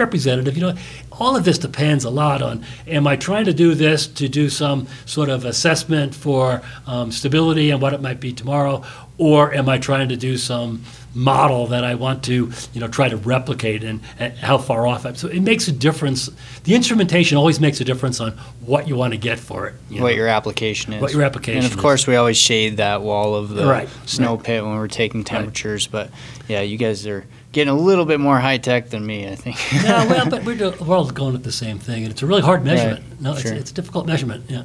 [0.00, 0.56] representative.
[0.56, 0.74] You know,
[1.12, 4.48] all of this depends a lot on am I trying to do this to do
[4.48, 8.82] some sort of assessment for um, stability and what it might be tomorrow,
[9.18, 10.82] or am I trying to do some
[11.12, 15.04] model that I want to, you know, try to replicate and, and how far off
[15.04, 15.16] I'm.
[15.16, 16.30] So it makes a difference.
[16.62, 18.30] The instrumentation always makes a difference on
[18.64, 19.74] what you want to get for it.
[19.90, 20.14] you What know.
[20.18, 21.02] your application is.
[21.02, 21.80] What your application And of is.
[21.82, 24.44] course, we always shade that wall of the Right, snow right.
[24.44, 25.88] pit when we're taking temperatures.
[25.88, 26.10] But
[26.46, 29.56] yeah, you guys are getting a little bit more high tech than me, I think.
[29.84, 32.26] yeah, well, but we're, do- we're all going at the same thing, and it's a
[32.26, 33.20] really hard measurement.
[33.20, 33.52] no, it's, sure.
[33.52, 34.44] it's a difficult measurement.
[34.48, 34.64] Yeah.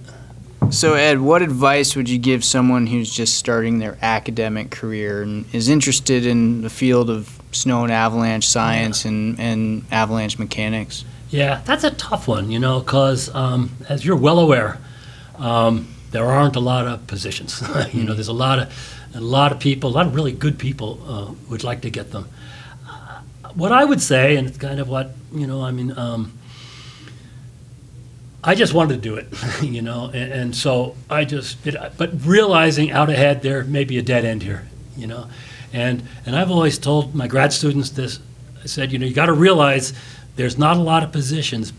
[0.71, 5.45] So, Ed, what advice would you give someone who's just starting their academic career and
[5.53, 11.05] is interested in the field of snow and avalanche science and, and avalanche mechanics?
[11.29, 14.79] Yeah, that's a tough one, you know, because um, as you're well aware,
[15.37, 17.61] um, there aren't a lot of positions.
[17.93, 18.73] you know, there's a lot of
[19.13, 22.11] a lot of people, a lot of really good people uh, would like to get
[22.11, 22.27] them.
[23.55, 26.37] What I would say, and it's kind of what you know, I mean, um,
[28.43, 29.27] I just wanted to do it,
[29.63, 31.75] you know, and, and so I just did.
[31.97, 35.27] But realizing out ahead there may be a dead end here, you know,
[35.73, 38.19] and and I've always told my grad students this.
[38.61, 39.93] I said, you know, you got to realize
[40.35, 41.71] there's not a lot of positions,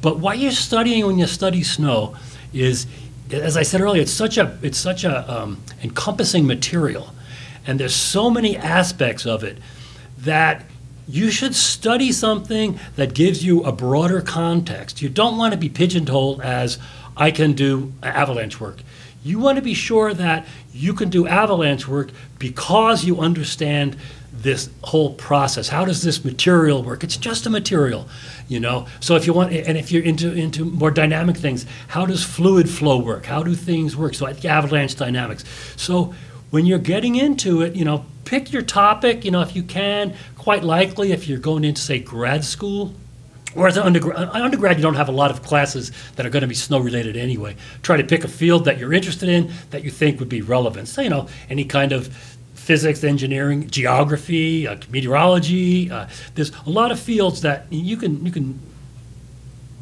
[0.00, 2.16] but what you're studying when you study snow
[2.52, 2.86] is,
[3.30, 7.12] as I said earlier, it's such a it's such a um, encompassing material,
[7.66, 9.58] and there's so many aspects of it
[10.18, 10.64] that
[11.08, 15.00] you should study something that gives you a broader context.
[15.00, 16.78] You don't want to be pigeonholed as
[17.16, 18.82] I can do avalanche work.
[19.24, 23.96] You want to be sure that you can do avalanche work because you understand
[24.32, 25.68] this whole process.
[25.68, 27.02] How does this material work?
[27.02, 28.06] It's just a material,
[28.46, 28.86] you know.
[29.00, 32.70] So if you want, and if you're into into more dynamic things, how does fluid
[32.70, 33.26] flow work?
[33.26, 34.14] How do things work?
[34.14, 35.44] So avalanche dynamics.
[35.76, 36.14] So
[36.50, 39.24] when you're getting into it, you know, pick your topic.
[39.24, 40.14] You know, if you can.
[40.36, 42.94] Quite likely, if you're going into say grad school,
[43.54, 46.42] or as an undergrad, undergrad, you don't have a lot of classes that are going
[46.42, 47.56] to be snow related anyway.
[47.82, 50.88] Try to pick a field that you're interested in that you think would be relevant.
[50.88, 52.08] So, you know, any kind of
[52.54, 55.90] physics, engineering, geography, uh, meteorology.
[55.90, 58.60] Uh, there's a lot of fields that you can you can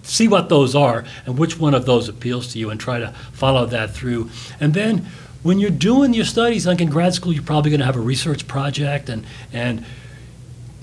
[0.04, 3.08] see what those are and which one of those appeals to you and try to
[3.32, 4.30] follow that through.
[4.60, 5.04] And then
[5.46, 8.00] when you're doing your studies, like in grad school, you're probably going to have a
[8.00, 9.84] research project and and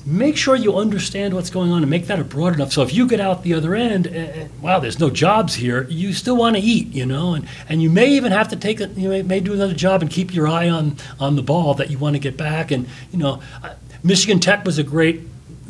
[0.05, 2.73] make sure you understand what's going on and make that a broad enough.
[2.73, 6.11] So if you get out the other end, and, wow, there's no jobs here, you
[6.11, 8.91] still want to eat, you know, and, and you may even have to take it,
[8.97, 11.89] you may, may do another job and keep your eye on, on the ball that
[11.89, 12.69] you want to get back.
[12.69, 15.21] And, you know, uh, Michigan Tech was a great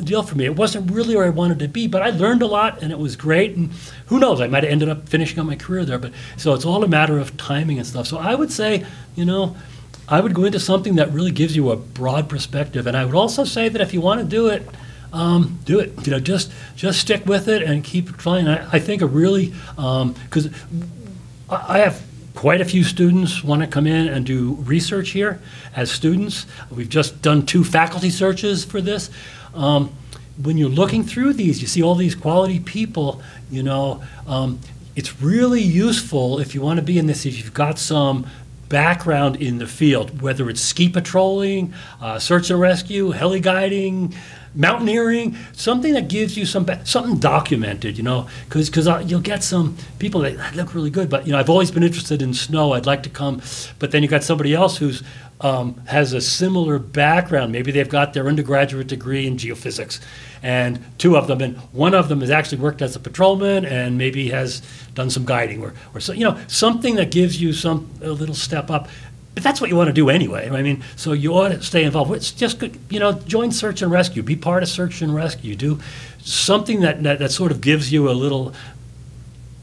[0.02, 0.44] deal for me.
[0.44, 2.98] It wasn't really where I wanted to be, but I learned a lot and it
[2.98, 3.56] was great.
[3.56, 3.70] And
[4.06, 5.98] who knows, I might have ended up finishing up my career there.
[5.98, 8.06] But so it's all a matter of timing and stuff.
[8.06, 8.84] So I would say,
[9.14, 9.56] you know,
[10.08, 12.86] I would go into something that really gives you a broad perspective.
[12.86, 14.66] And I would also say that if you want to do it,
[15.12, 16.06] um, do it.
[16.06, 18.48] You know, just just stick with it and keep trying.
[18.48, 20.48] I, I think a really because
[21.48, 22.02] I I have
[22.34, 25.40] quite a few students want to come in and do research here
[25.74, 26.46] as students.
[26.70, 29.08] We've just done two faculty searches for this.
[29.54, 29.94] Um,
[30.42, 33.22] when you're looking through these, you see all these quality people.
[33.50, 34.58] You know, um,
[34.96, 37.24] it's really useful if you want to be in this.
[37.24, 38.26] If you've got some
[38.68, 44.14] background in the field, whether it's ski patrolling, uh, search and rescue, heli guiding,
[44.54, 49.76] mountaineering, something that gives you some something documented, you know, because because you'll get some
[49.98, 52.72] people that look really good, but you know, I've always been interested in snow.
[52.72, 53.42] I'd like to come,
[53.78, 55.02] but then you got somebody else who's
[55.40, 57.52] um, has a similar background.
[57.52, 60.00] Maybe they've got their undergraduate degree in geophysics,
[60.42, 63.98] and two of them, and one of them has actually worked as a patrolman, and
[63.98, 64.62] maybe has
[64.94, 68.34] done some guiding, or or so you know, something that gives you some a little
[68.34, 68.88] step up.
[69.34, 70.48] But that's what you want to do anyway.
[70.48, 72.12] I mean, so you ought to stay involved.
[72.12, 74.22] It's just you know, join search and rescue.
[74.22, 75.56] Be part of search and rescue.
[75.56, 75.80] Do
[76.18, 78.54] something that that, that sort of gives you a little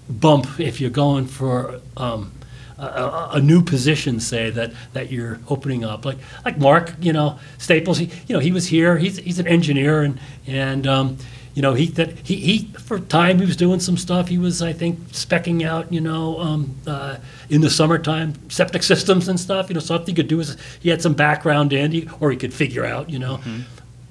[0.09, 2.33] bump if you're going for um,
[2.77, 6.03] a, a, new position, say that that you're opening up.
[6.03, 7.97] Like like Mark, you know, Staples.
[7.97, 8.97] He you know he was here.
[8.97, 10.85] He's he's an engineer and and.
[10.85, 11.17] Um,
[11.53, 14.29] you know, he that he, he for time he was doing some stuff.
[14.29, 17.17] He was, I think, specking out, you know, um, uh,
[17.49, 19.69] in the summertime septic systems and stuff.
[19.69, 22.37] You know, something he could do is he had some background in, he, or he
[22.37, 23.39] could figure out, you know.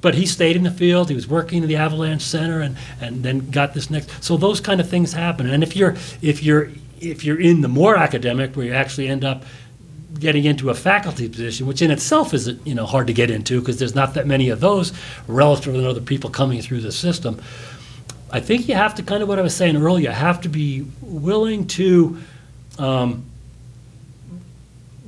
[0.03, 1.09] But he stayed in the field.
[1.09, 4.23] He was working in the Avalanche Center, and and then got this next.
[4.23, 5.49] So those kind of things happen.
[5.49, 6.71] And if you're if you're
[7.01, 9.45] if you're in the more academic, where you actually end up
[10.21, 13.61] getting into a faculty position, which in itself is you know hard to get into
[13.61, 14.93] because there's not that many of those
[15.27, 17.41] relative to other people coming through the system.
[18.31, 20.11] I think you have to kind of what I was saying earlier.
[20.11, 22.19] You have to be willing to
[22.79, 23.25] um,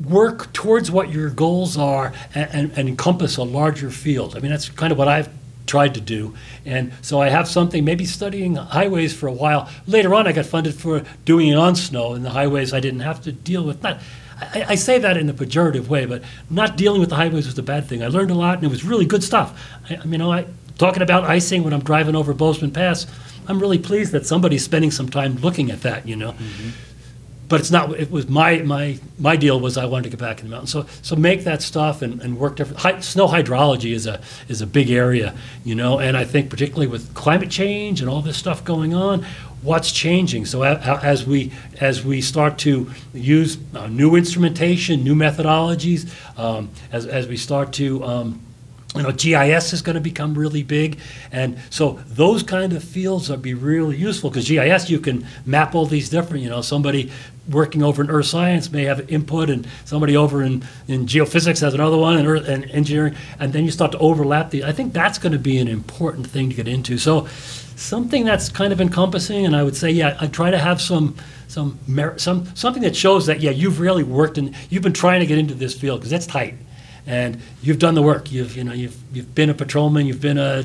[0.05, 4.37] work towards what your goals are and, and, and encompass a larger field.
[4.37, 5.29] I mean, that's kind of what I've
[5.67, 6.35] tried to do.
[6.65, 9.69] And so I have something, maybe studying highways for a while.
[9.87, 13.01] Later on, I got funded for doing it on snow, and the highways I didn't
[13.01, 13.83] have to deal with.
[13.83, 14.01] Not,
[14.41, 17.59] I, I say that in a pejorative way, but not dealing with the highways was
[17.59, 18.03] a bad thing.
[18.03, 19.61] I learned a lot, and it was really good stuff.
[19.89, 20.47] I, I mean, you know, I,
[20.79, 23.07] talking about icing when I'm driving over Bozeman Pass,
[23.49, 26.71] I'm really pleased that somebody's spending some time looking at that, you know mm-hmm.
[27.49, 27.93] but it's not.
[27.99, 30.73] It was my my my deal was I wanted to get back in the mountains.
[30.73, 33.05] So so make that stuff and, and work different.
[33.05, 37.15] Snow hydrology is a is a big area, you know, and I think particularly with
[37.15, 39.27] climate change and all this stuff going on,
[39.63, 40.45] what's changing.
[40.47, 47.07] So as we as we start to use uh, new instrumentation, new methodologies, um, as
[47.07, 48.41] as we start to um,
[48.95, 50.99] you know, GIS is going to become really big,
[51.31, 55.75] and so those kind of fields will be really useful because GIS you can map
[55.75, 56.43] all these different.
[56.43, 57.11] You know, somebody
[57.49, 61.73] working over in earth science may have input, and somebody over in, in geophysics has
[61.73, 64.63] another one, and earth and engineering, and then you start to overlap the.
[64.63, 66.99] I think that's going to be an important thing to get into.
[66.99, 67.27] So,
[67.77, 71.17] something that's kind of encompassing, and I would say, yeah, I try to have some
[71.49, 75.21] some merit, some something that shows that yeah, you've really worked and you've been trying
[75.21, 76.57] to get into this field because that's tight
[77.07, 78.31] and you've done the work.
[78.31, 80.07] You've you know you've you've been a patrolman.
[80.07, 80.65] You've been a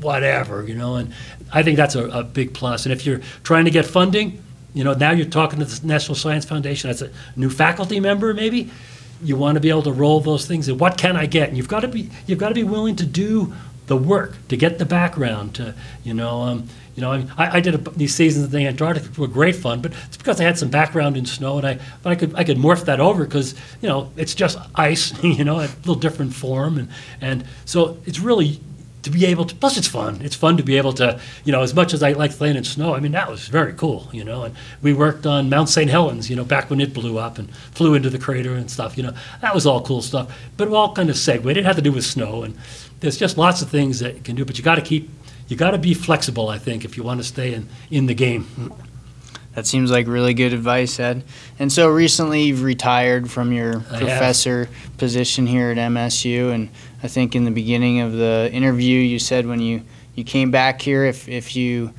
[0.00, 1.12] whatever you know, and
[1.52, 2.86] I think that's a, a big plus.
[2.86, 4.42] And if you're trying to get funding,
[4.74, 8.34] you know now you're talking to the National Science Foundation as a new faculty member,
[8.34, 8.70] maybe.
[9.22, 10.68] You want to be able to roll those things.
[10.68, 11.48] And what can I get?
[11.48, 13.54] And you've got to be you've got to be willing to do
[13.86, 15.74] the work to get the background to
[16.04, 16.42] you know.
[16.42, 19.82] Um, you know, I, I, did a, these seasons in the Antarctic were great fun,
[19.82, 22.42] but it's because I had some background in snow, and I but I could I
[22.42, 26.34] could morph that over because you know it's just ice, you know, a little different
[26.34, 26.88] form, and
[27.20, 28.60] and so it's really
[29.02, 29.54] to be able to.
[29.54, 30.20] Plus, it's fun.
[30.22, 32.64] It's fun to be able to, you know, as much as I like playing in
[32.64, 32.94] snow.
[32.94, 34.42] I mean, that was very cool, you know.
[34.42, 35.88] And we worked on Mount St.
[35.88, 38.96] Helens, you know, back when it blew up and flew into the crater and stuff.
[38.96, 40.36] You know, that was all cool stuff.
[40.56, 41.46] But all kind of segued.
[41.46, 42.56] It didn't to do with snow, and
[43.00, 44.44] there's just lots of things that you can do.
[44.44, 45.08] But you got to keep
[45.48, 48.14] you got to be flexible, I think, if you want to stay in, in the
[48.14, 48.72] game.
[49.54, 51.24] That seems like really good advice, Ed.
[51.58, 54.00] And so recently you've retired from your I have.
[54.00, 54.68] professor
[54.98, 56.52] position here at MSU.
[56.52, 56.68] And
[57.02, 59.82] I think in the beginning of the interview you said when you,
[60.14, 61.94] you came back here, if, if you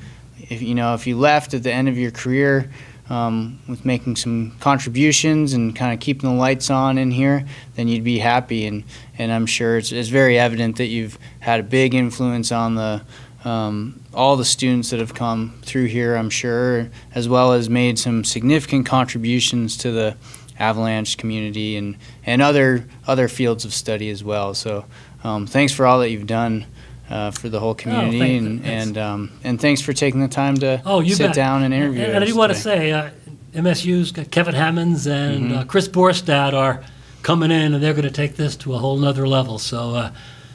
[0.50, 2.70] if you know if you left at the end of your career
[3.10, 7.88] um, with making some contributions and kind of keeping the lights on in here, then
[7.88, 8.66] you'd be happy.
[8.66, 8.84] And,
[9.16, 13.02] and I'm sure it's, it's very evident that you've had a big influence on the
[13.44, 17.98] um, all the students that have come through here, I'm sure, as well as made
[17.98, 20.16] some significant contributions to the
[20.58, 24.54] avalanche community and, and other other fields of study as well.
[24.54, 24.84] So
[25.22, 26.66] um, thanks for all that you've done
[27.08, 28.86] uh, for the whole community, thank- and thanks.
[28.88, 31.34] and um, and thanks for taking the time to Oh, you sit bet.
[31.36, 33.10] down and interview And, I us do want to say, uh,
[33.54, 35.58] MSU's Kevin Hammonds and Mm-hmm.
[35.58, 36.82] uh, Chris Borstad are
[37.22, 39.58] coming in, and they're going to take this to a whole nother level.
[39.58, 40.10] So, uh,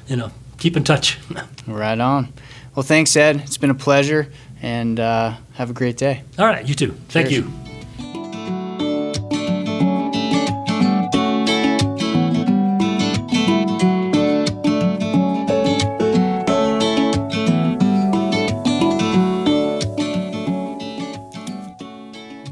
[0.07, 1.17] you know, keep in touch.
[1.65, 2.33] Right on.
[2.75, 3.41] Well, thanks, Ed.
[3.41, 6.23] It's been a pleasure, and uh, have a great day.
[6.39, 6.93] All right, you too.
[7.09, 7.43] Thank you.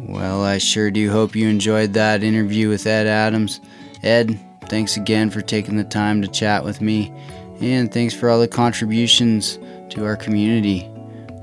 [0.07, 3.59] Well, I sure do hope you enjoyed that interview with Ed Adams.
[4.03, 7.11] Ed, thanks again for taking the time to chat with me.
[7.59, 9.57] And thanks for all the contributions
[9.92, 10.89] to our community,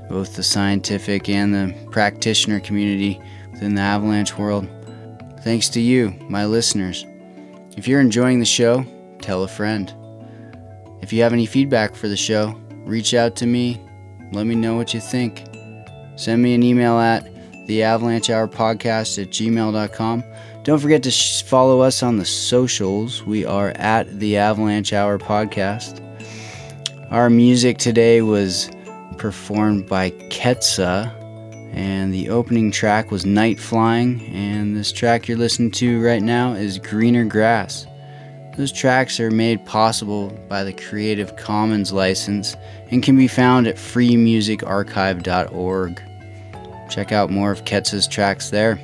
[0.09, 3.21] both the scientific and the practitioner community
[3.51, 4.67] within the avalanche world.
[5.41, 7.05] Thanks to you, my listeners.
[7.77, 8.85] If you're enjoying the show,
[9.21, 9.93] tell a friend.
[11.01, 13.79] If you have any feedback for the show, reach out to me.
[14.31, 15.45] Let me know what you think.
[16.17, 17.27] Send me an email at
[17.67, 20.23] the Avalanche Hour Podcast at gmail.com.
[20.63, 23.23] Don't forget to sh- follow us on the socials.
[23.23, 26.01] We are at the Avalanche Hour Podcast.
[27.11, 28.69] Our music today was
[29.17, 31.11] performed by Ketsa,
[31.73, 36.53] and the opening track was Night Flying, and this track you're listening to right now
[36.53, 37.87] is Greener Grass.
[38.57, 42.55] Those tracks are made possible by the Creative Commons license
[42.91, 46.01] and can be found at freemusicarchive.org.
[46.91, 48.75] Check out more of Ketsa's tracks there.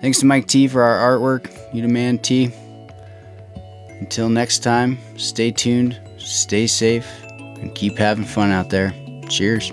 [0.00, 1.74] Thanks to Mike T for our artwork.
[1.74, 2.52] You demand T.
[3.98, 7.08] Until next time, stay tuned, stay safe,
[7.60, 8.94] and keep having fun out there.
[9.28, 9.72] Cheers.